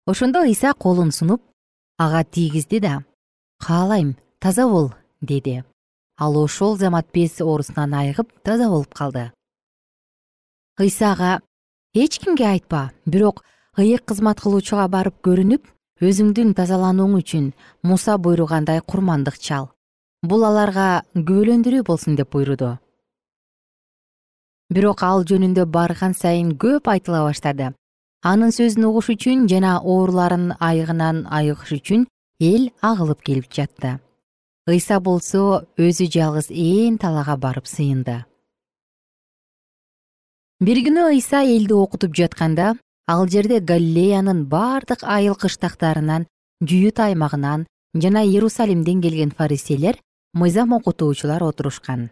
Ошондо 0.06 0.42
ыйса 0.48 0.72
колун 0.74 1.12
сунуп 1.12 1.42
ага 1.98 2.24
тийгизди 2.24 2.80
да 2.80 3.04
каалайм 3.58 4.16
таза 4.40 4.66
бол 4.68 4.92
деди. 5.20 5.62
Ал 6.18 6.36
ошол 6.36 6.76
замат 6.76 7.06
пес 7.12 7.40
оорусунан 7.40 7.94
айыгып 7.94 8.28
таза 8.42 8.68
болуп 8.68 8.94
калды. 8.94 9.32
Ыйса 10.78 11.12
ага 11.12 11.40
эч 11.94 12.18
кимге 12.18 12.46
айтпа 12.46 12.92
бирок 13.06 13.44
ыйык 13.78 14.04
кызмат 14.04 14.40
кылуучуга 14.40 14.84
барып 14.92 15.14
көрүнүп 15.24 15.68
өзүңдүн 16.04 16.52
тазаланууң 16.58 17.14
үчүн 17.20 17.52
муса 17.88 18.18
буйругандай 18.18 18.82
курмандык 18.84 19.38
чал. 19.38 19.70
Бул 20.22 20.44
аларга 20.44 21.02
күбөлөндүрүү 21.14 21.84
болсун 21.86 22.18
деп 22.18 22.30
буйруду. 22.36 22.76
Бирок 24.68 25.02
ал 25.02 25.24
жөнүндө 25.24 25.64
барган 25.66 26.12
сайын 26.12 26.52
көп 26.56 26.88
айтыла 26.92 27.24
баштады. 27.24 27.72
Анын 28.22 28.52
сөзүн 28.52 28.84
угуш 28.90 29.08
үчүн 29.16 29.48
жана 29.48 29.78
ооруларын 29.80 30.52
айыгынан 30.60 31.26
айыгыш 31.32 31.72
үчүн 31.78 32.06
эл 32.40 32.68
агылып 32.82 33.24
келип 33.24 33.48
жатты. 33.50 33.98
Ыйса 34.68 35.00
болсо 35.00 35.64
өзү 35.80 36.06
жалгыз 36.12 36.52
ээн 36.52 37.00
талаага 37.00 37.36
барып 37.36 37.66
сыйынды. 37.66 38.22
Бир 40.60 40.78
күнү 40.86 41.08
ыйса 41.16 41.42
элди 41.42 41.74
окутуп 41.74 42.14
жатканда 42.14 42.76
ал 43.12 43.28
жерде 43.28 43.58
галилеянын 43.60 44.46
бардык 44.54 45.02
айыл 45.14 45.34
кыштактарынан 45.42 46.24
жүйүт 46.70 47.00
аймагынан 47.06 47.66
жана 48.02 48.22
иерусалимден 48.24 49.02
келген 49.04 49.32
фариселер 49.38 49.98
мыйзам 50.32 50.72
окутуучулар 50.78 51.44
отурушкан. 51.44 52.08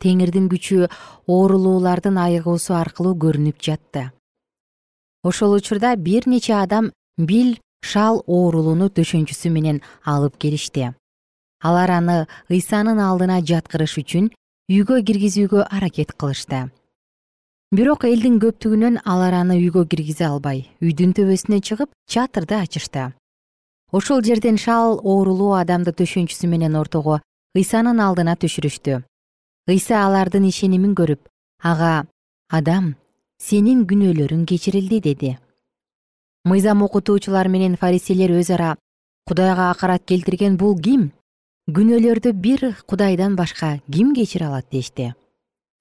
Теңирдин 0.00 0.46
күчү 0.52 0.88
оорулуулардын 1.26 2.22
айыгуусу 2.26 2.76
аркылуу 2.78 3.16
көрүнүп 3.24 3.58
жатты. 3.66 4.10
Ошол 5.24 5.58
учурда 5.58 5.96
бир 5.96 6.26
нече 6.26 6.54
адам 6.54 6.92
бил 7.18 7.56
шал 7.82 8.22
оорулууну 8.26 8.88
төшөнчүсү 8.96 9.50
менен 9.50 9.82
алып 10.04 10.38
келишти. 10.38 10.94
Алар 11.60 11.90
аны 11.98 12.18
ыйсанын 12.48 13.02
алдына 13.10 13.42
жаткырыш 13.42 13.98
үчүн 14.04 14.30
үйгө 14.70 15.02
киргизүүгө 15.02 15.66
аракет 15.68 16.14
кылышты 16.16 16.68
бирок 17.70 18.02
элдин 18.02 18.40
көптүгүнөн 18.42 18.96
алар 19.06 19.36
аны 19.38 19.54
үйгө 19.60 19.84
киргизе 19.90 20.24
албай. 20.26 20.64
Үйдүн 20.82 21.12
төбөсүнө 21.14 21.60
чыгып 21.62 21.90
чатырды 22.10 22.56
ачышты. 22.58 23.12
Ошол 23.94 24.24
жерден 24.26 24.58
шал 24.58 24.98
оорулуу 24.98 25.52
адамды 25.54 25.94
төшөнчүсү 25.94 26.50
менен 26.50 26.74
ортого 26.74 27.20
ыйсанын 27.54 28.02
алдына 28.02 28.34
түшүрүштү. 28.42 29.02
Ыйса 29.70 30.00
алардын 30.02 30.48
ишенимин 30.48 30.96
көрүп 30.98 31.30
ага 31.62 32.06
адам 32.50 32.96
сенин 33.38 33.86
күнөөлөрүң 33.86 34.48
кечирилди 34.50 35.00
деди. 35.06 35.36
Мыйзам 36.50 36.82
окутуучулар 36.82 37.48
менен 37.48 37.76
фариселер 37.78 38.34
өз 38.34 38.50
ара 38.50 38.74
кудайга 39.30 39.70
акарат 39.70 40.02
келтирген 40.10 40.56
бул 40.58 40.74
ким? 40.74 41.12
Күнөөлөрдү 41.70 42.32
бир 42.34 42.66
кудайдан 42.86 43.36
башка 43.36 43.78
ким 43.86 44.14
кечире 44.14 44.46
алат? 44.46 44.66
дешти. 44.72 45.14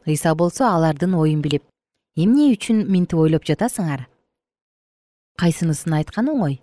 Ыйса 0.05 0.35
болсо 0.35 0.65
алардын 0.69 1.13
оюн 1.15 1.41
билип 1.41 1.68
эмне 2.19 2.49
үчүн 2.53 2.83
минтип 2.91 3.19
ойлоп 3.23 3.45
жатасыңар? 3.47 4.07
Кайсынысын 5.39 5.95
айткан 5.99 6.27
оңой 6.33 6.57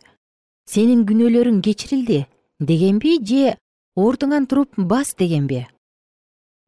сенин 0.69 1.05
күнөөлөрүң 1.09 1.63
кечирилди 1.65 2.25
дегенби 2.61 3.15
же 3.31 3.55
ордуңан 3.97 4.49
туруп 4.51 4.77
бас 4.77 5.15
дегенби? 5.17 5.63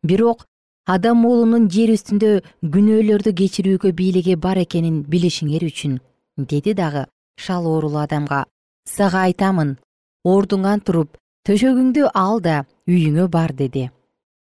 Бирок 0.03 0.47
адам 0.87 1.27
уулунун 1.29 1.69
жер 1.75 1.93
үстүндө 1.93 2.31
күнөөлөрдү 2.77 3.35
кечирүүгө 3.43 3.93
бийлиги 3.99 4.39
бар 4.41 4.63
экенин 4.65 5.03
билишиңер 5.13 5.69
үчүн 5.69 5.99
деди 6.39 6.73
дагы 6.79 7.05
шал 7.37 7.69
оорулуу 7.69 8.01
адамга 8.07 8.47
сага 8.89 9.27
айтамын 9.29 9.77
ордуңан 10.25 10.81
туруп 10.81 11.21
төшөгүңдү 11.49 12.09
ал 12.15 12.41
да 12.41 12.65
үйүңө 12.89 13.29
бар 13.29 13.53
деди. 13.53 13.91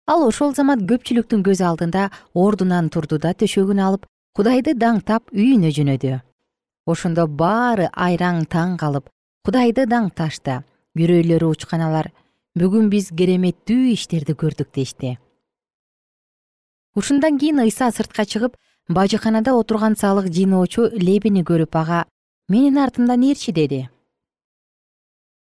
Ал 0.07 0.23
ошол 0.27 0.55
замат 0.55 0.81
көпчүлүктүн 0.91 1.43
көз 1.47 1.61
алдында 1.67 2.09
ордунан 2.35 2.89
турду 2.95 3.19
да 3.19 3.35
төшөгүн 3.43 3.83
алып 3.87 4.07
кудайды 4.37 4.75
даңктап 4.79 5.33
үйүнө 5.35 5.71
жөнөдү 5.77 6.19
ошондо 6.91 7.27
баары 7.27 7.89
айраң 8.07 8.45
таң 8.51 8.77
калып 8.81 9.11
кудайды 9.47 9.87
даңкташты. 9.91 10.61
Үрөйлөрү 11.01 11.53
учкан 11.55 11.85
алар 11.87 12.11
бүгүн 12.59 12.89
биз 12.91 13.13
кереметтүү 13.17 13.93
иштерди 13.95 14.35
көрдүк 14.35 14.73
дешти. 14.75 15.15
Ушундан 16.99 17.39
кийин 17.39 17.63
ыйса 17.63 17.93
сыртка 17.95 18.27
чыгып 18.27 18.57
бажыканада 18.89 19.55
отурган 19.55 19.95
салык 19.97 20.27
жыйноочу 20.35 20.91
лебини 20.99 21.45
көрүп 21.47 21.79
ага 21.79 22.05
менин 22.49 22.79
артымдан 22.83 23.23
ээрчи 23.23 23.53
деди. 23.53 23.89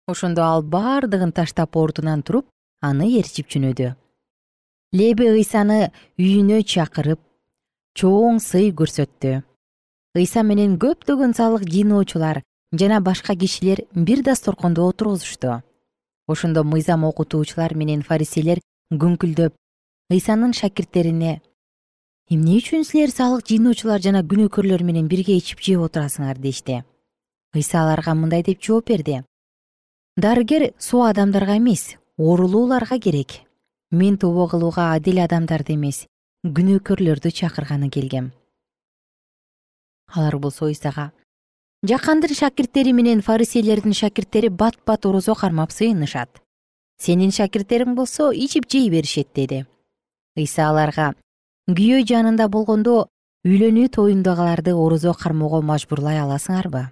Ошондо 0.06 0.44
ал 0.44 0.62
бардыгын 0.62 1.32
таштап 1.32 1.76
ордунан 1.76 2.22
туруп 2.22 2.46
аны 2.80 3.08
ээрчип 3.16 3.48
жөнөдү 3.48 3.94
леби 4.92 5.26
ыйсаны 5.32 5.90
үйүнө 6.20 6.60
чакырып 6.68 7.20
чоң 7.98 8.40
сый 8.40 8.72
көрсөттү. 8.72 9.42
Ыйса 10.16 10.42
менен 10.42 10.78
көптөгөн 10.80 11.32
салык 11.36 11.68
жыйноочулар 11.68 12.42
жана 12.72 13.00
башка 13.00 13.36
кишилер 13.36 13.84
бир 13.94 14.22
дасторкондо 14.22 14.86
отургузушту 14.88 15.62
ошондо 16.26 16.64
мыйзам 16.64 17.04
окутуучулар 17.04 17.74
менен 17.74 18.02
фариселер 18.02 18.60
күңкүлдөп 18.92 19.54
ыйсанын 20.12 20.52
шакирттерине 20.56 21.40
эмне 22.32 22.58
үчүн 22.60 22.86
силер 22.88 23.12
салык 23.12 23.44
жыйноочулар 23.50 24.00
жана 24.00 24.22
күнөөкөрлөр 24.24 24.84
менен 24.88 25.08
бирге 25.08 25.36
ичип 25.36 25.60
жеп 25.60 25.84
отурасыңар? 25.88 26.38
дешти. 26.38 26.84
Ыйса 27.54 27.82
аларга 27.82 28.14
мындай 28.14 28.42
деп 28.42 28.62
жооп 28.62 28.88
берди. 28.88 29.22
Дарыгер 30.16 30.72
суу 30.78 31.02
адамдарга 31.04 31.58
эмес 31.58 31.96
оорулууларга 32.16 32.98
керек. 32.98 33.42
Мен 33.90 34.16
тобо 34.16 34.48
кылууга 34.48 34.92
адил 34.94 35.20
адамдарды 35.20 35.74
эмес 35.74 36.06
күнөөкөрлөрдү 36.42 37.30
чакырганы 37.30 37.86
келгем. 37.86 38.32
Алар 40.10 40.34
болсо 40.42 40.66
ыйсага 40.66 41.12
жакандын 41.86 42.34
шакирттери 42.34 42.90
менен 42.92 43.22
фариселердин 43.22 43.94
шакирттери 43.94 44.48
бат 44.48 44.74
бат 44.84 45.06
орозо 45.06 45.36
кармап 45.38 45.70
сыйынышат. 45.70 46.42
Сенин 46.98 47.30
шакирттериң 47.30 47.94
болсо 47.94 48.32
ичип 48.34 48.66
жей 48.66 48.90
беришет 48.90 49.28
деди. 49.34 49.66
Ыйса 50.36 50.66
аларга 50.66 51.14
күйөө 51.70 52.02
жанында 52.10 52.48
болгондо 52.50 53.06
үйлөнүү 53.46 53.94
тоюндагыларды 53.94 54.74
орозо 54.74 55.14
кармоого 55.14 55.62
мажбурлай 55.62 56.18
аласыңарбы? 56.26 56.88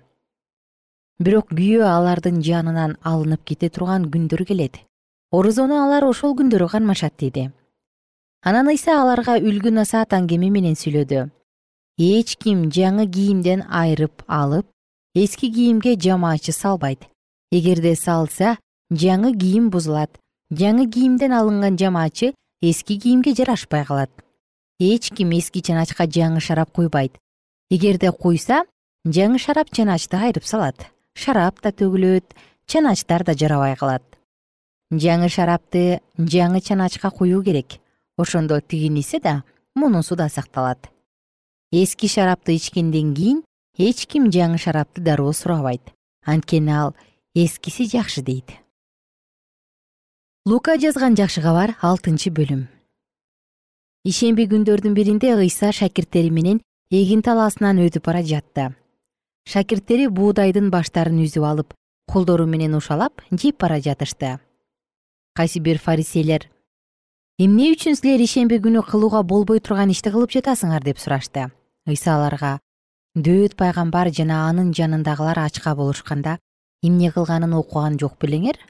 Бирок 1.19 1.51
күйөө 1.51 1.91
алардын 1.91 2.39
жанынан 2.39 3.01
алынып 3.03 3.43
кете 3.45 3.69
турган 3.69 4.13
күндөр 4.15 4.47
келет. 4.47 4.79
Орозону 5.33 5.83
алар 5.83 6.07
ошол 6.07 6.39
күндөрү 6.39 6.71
кармашат 6.71 7.19
деди 7.19 7.51
анан 8.43 8.71
ыйса 8.73 8.97
аларга 9.03 9.37
үлгү 9.37 9.71
насаат 9.75 10.15
аңгеме 10.17 10.49
менен 10.51 10.77
сүйлөдү. 10.79 11.29
Эч 12.01 12.37
ким 12.41 12.71
жаңы 12.73 13.05
кийимден 13.13 13.67
айрып 13.69 14.25
алып 14.27 14.67
эски 15.15 15.51
кийимге 15.53 15.97
жамаачы 16.01 16.53
салбайт. 16.57 17.05
Эгерде 17.53 17.95
салса 17.97 18.57
жаңы 18.91 19.35
кийим 19.37 19.69
бузулат. 19.71 20.17
Жаңы 20.51 20.89
кийимден 20.91 21.33
алынган 21.37 21.77
жамаачы 21.77 22.33
эски 22.63 22.97
кийимге 22.97 23.35
жарашпай 23.35 23.85
калат. 23.85 24.11
Эч 24.81 25.11
ким 25.11 25.37
эски 25.37 25.61
чаначка 25.61 26.07
жаңы 26.07 26.41
шарап 26.41 26.73
куйбайт. 26.73 27.19
Эгерде 27.71 28.11
куйса 28.13 28.65
жаңы 29.05 29.39
шарап 29.39 29.69
чаначты 29.71 30.17
айрып 30.17 30.47
салат. 30.49 30.89
Шарап 31.15 31.61
да 31.61 31.73
төгүлөт 31.73 32.33
чаначтар 32.67 33.25
да 33.25 33.35
жарабай 33.35 33.77
калат. 33.77 34.03
Жаңы 34.91 35.29
шарапты 35.29 36.01
жаңы 36.17 36.63
чаначка 36.65 37.11
куюу 37.11 37.45
керек 37.45 37.77
ошондо 38.21 38.61
тигиниси 38.61 39.21
да 39.21 39.43
мунусу 39.75 40.17
да 40.17 40.29
сакталат. 40.29 40.91
Эски 41.73 42.07
шарапты 42.07 42.57
ичкенден 42.57 43.15
кийин 43.15 43.43
эч 43.79 44.07
ким 44.07 44.31
жаңы 44.31 44.59
шарапты 44.59 45.01
дароо 45.01 45.33
сурабайт. 45.33 45.83
Анткени 46.27 46.71
ал 46.71 46.95
эскиси 47.35 47.89
жакшы 47.89 48.23
дейт. 48.23 48.51
Лука 50.47 50.77
жазган 50.79 51.17
жакшы 51.17 51.43
кабар 51.43 51.77
алтынчы 51.81 52.31
бөлүм. 52.31 52.67
Ишемби 54.05 54.47
күндөрдүн 54.49 54.95
биринде 54.97 55.35
ыйса 55.37 55.73
шакирттери 55.73 56.31
менен 56.31 56.61
эгин 56.91 57.23
талаасынан 57.23 57.79
өтүп 57.87 58.07
бара 58.07 58.23
жатты. 58.25 58.75
Шакирттери 59.45 60.09
буудайдын 60.09 60.71
баштарын 60.73 61.21
үзүп 61.25 61.45
алып 61.45 61.75
колдору 62.11 62.47
менен 62.47 62.75
ушалап 62.75 63.23
жеп 63.31 63.61
бара 63.61 63.81
жатышты. 63.81 64.39
Кайсы 65.37 65.61
бир 65.61 65.79
фарисейлер 65.79 66.49
эмне 67.41 67.71
үчүн 67.73 67.95
силер 67.97 68.21
ишемби 68.21 68.59
күнү 68.61 68.83
кылууга 68.85 69.23
болбой 69.25 69.63
турган 69.65 69.89
ишти 69.89 70.11
кылып 70.13 70.35
жатасыңар 70.35 70.83
деп 70.85 70.99
сурашты. 71.01 71.47
Ыйса 71.89 72.19
аларга 72.19 72.59
дөөт 73.17 73.55
пайгамбар 73.57 74.11
жана 74.13 74.43
анын 74.51 74.75
жанындагылар 74.77 75.39
ачка 75.47 75.73
болушканда 75.75 76.37
эмне 76.85 77.09
кылганын 77.15 77.57
окуган 77.57 77.97
жок 77.97 78.19
белеңер 78.21 78.61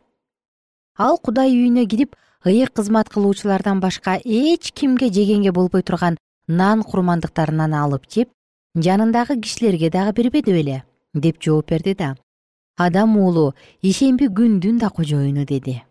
ал 0.96 1.18
кудай 1.18 1.50
үйүнө 1.50 1.84
кирип 1.90 2.14
ыйык 2.46 2.70
кызмат 2.78 3.10
кылуучулардан 3.10 3.80
башка 3.80 4.20
эч 4.24 4.70
кимге 4.70 5.10
жегенге 5.10 5.50
болбой 5.50 5.82
турган 5.82 6.16
нан 6.46 6.86
курмандыктарынан 6.86 7.74
алып 7.74 8.06
жеп 8.06 8.30
жанындагы 8.76 9.40
кишилерге 9.40 9.90
дагы 9.90 10.14
бербеди 10.22 10.54
беле 10.54 10.84
деп 11.12 11.42
жооп 11.42 11.70
берди 11.74 11.94
да. 11.94 12.16
Адам 12.78 13.18
уулу 13.18 13.52
ишемби 13.82 14.30
күндүн 14.30 14.78
да 14.78 14.90
кожоюну 14.90 15.44
деди 15.44 15.82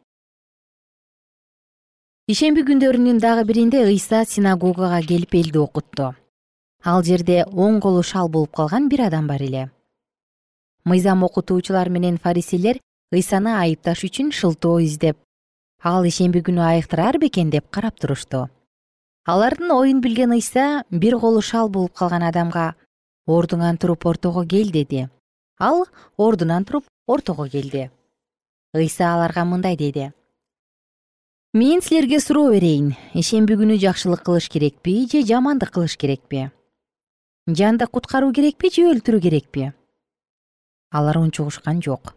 ишемби 2.30 2.62
күндөрүнүн 2.62 3.18
дагы 3.18 3.42
биринде 3.50 3.80
ыйса 3.90 4.20
синагогага 4.30 5.00
келип 5.02 5.32
элди 5.34 5.58
окутту 5.58 6.12
ал 6.92 7.00
жерде 7.08 7.38
оң 7.66 7.80
колу 7.82 8.04
шал 8.06 8.28
болуп 8.30 8.52
калган 8.60 8.86
бир 8.92 9.02
адам 9.08 9.26
бар 9.26 9.42
эле. 9.42 9.64
Мыйзам 10.86 11.24
окутуучулар 11.26 11.90
менен 11.90 12.20
фарисейлер 12.22 12.78
ыйсаны 13.12 13.56
айыпташ 13.62 14.04
үчүн 14.06 14.30
шылтоо 14.30 14.76
издеп 14.86 15.18
ал 15.82 16.06
ишемби 16.06 16.44
күнү 16.46 16.62
айыктырар 16.68 17.18
бекен 17.18 17.50
деп 17.50 17.66
карап 17.72 17.98
турушту. 17.98 18.44
Алардын 19.26 19.72
оюн 19.72 20.00
билген 20.00 20.38
ыйса 20.38 20.84
бир 20.92 21.18
колу 21.18 21.42
шал 21.42 21.70
болуп 21.70 21.98
калган 21.98 22.28
адамга 22.30 22.76
ордуңан 23.26 23.82
туруп 23.82 24.06
ортого 24.06 24.46
кел 24.46 24.70
деди. 24.70 25.10
Ал 25.58 25.88
ордунан 26.16 26.64
туруп 26.64 26.86
ортого 27.08 27.50
келди. 27.50 27.90
Ыйса 28.76 29.16
аларга 29.16 29.46
мындай 29.46 29.76
деди 29.76 30.12
мен 31.54 31.82
силерге 31.82 32.20
суроо 32.20 32.52
берейин. 32.52 32.94
Ишемби 33.14 33.56
күнү 33.58 33.80
жакшылык 33.82 34.22
кылыш 34.22 34.50
керекпи 34.54 35.08
же 35.10 35.24
жамандык 35.26 35.72
кылыш 35.74 35.98
керекпи? 35.98 36.52
Жанды 37.48 37.88
куткаруу 37.88 38.32
керекпи 38.34 38.70
же 38.70 38.86
өлтүрүү 38.94 39.22
керекпи? 39.22 39.72
Алар 40.92 41.18
унчугушкан 41.18 41.82
жок. 41.82 42.14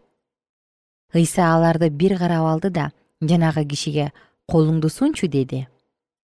Ыйса 1.15 1.55
аларды 1.55 1.89
бир 1.89 2.19
карап 2.19 2.45
алды 2.45 2.71
да 2.71 2.93
жанагы 3.23 3.65
кишиге 3.65 4.13
колуңду 4.51 4.91
сунчу 4.91 5.29
деди. 5.29 5.67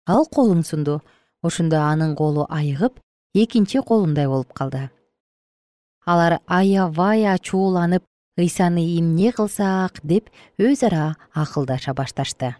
Ал 0.05 0.25
колун 0.25 0.63
сунду. 0.63 1.01
Ошондо 1.41 1.81
анын 1.81 2.15
колу 2.15 2.45
айыгып 2.49 2.99
экинчи 3.33 3.81
колундай 3.81 4.27
болуп 4.27 4.53
калды. 4.53 4.91
Алар 6.05 6.39
аябай 6.45 7.25
ачууланып 7.25 8.03
ыйсаны 8.37 8.85
эмне 8.99 9.31
кылсак? 9.31 10.01
деп 10.03 10.29
өз 10.59 10.85
ара 10.85 11.15
акылдаша 11.33 11.93
башташты 11.93 12.55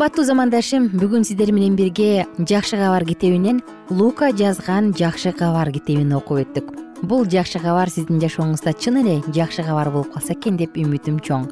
кымбаттуу 0.00 0.22
замандашым 0.24 0.86
бүгүн 0.96 1.26
сиздер 1.28 1.50
менен 1.52 1.74
бирге 1.76 2.22
жакшы 2.48 2.78
кабар 2.80 3.04
китебинен 3.04 3.58
лука 3.90 4.30
жазган 4.32 4.94
жакшы 4.96 5.28
кабар 5.36 5.68
китебин 5.74 6.14
окуп 6.16 6.40
өттүк. 6.40 6.70
Бул 7.02 7.26
жакшы 7.28 7.60
кабар 7.60 7.92
сиздин 7.92 8.16
жашооңузда 8.22 8.72
чын 8.80 8.96
эле 9.02 9.18
жакшы 9.28 9.60
кабар 9.60 9.90
болуп 9.92 10.14
калса 10.14 10.32
экен 10.32 10.56
деп 10.56 10.78
үмүтүм 10.80 11.20
чоң. 11.20 11.44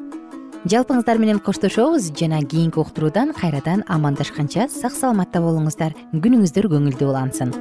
Жалпыңыздар 0.65 1.21
менен 1.21 1.37
коштошобуз 1.45 2.09
жана 2.17 2.41
кийинки 2.41 2.81
уктуруудан 2.81 3.35
кайрадан 3.37 3.85
амандашканча 3.85 4.65
сак 4.65 4.97
саламатта 4.97 5.45
болуңуздар. 5.45 5.93
Күнүңүздөр 6.17 6.71
көңүлдүү 6.73 7.05
улансын. 7.13 7.53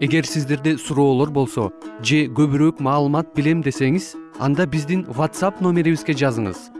Эгер 0.00 0.24
сиздерде 0.24 0.78
суроолор 0.78 1.28
болсо 1.28 1.68
же 2.00 2.24
көбүрөөк 2.32 2.80
маалымат 2.80 3.36
билем 3.36 3.60
десеңиз 3.60 4.14
анда 4.40 4.64
биздин 4.64 5.04
whatsapp 5.12 5.60
номерибизге 5.60 6.16
жазыңыз 6.16 6.79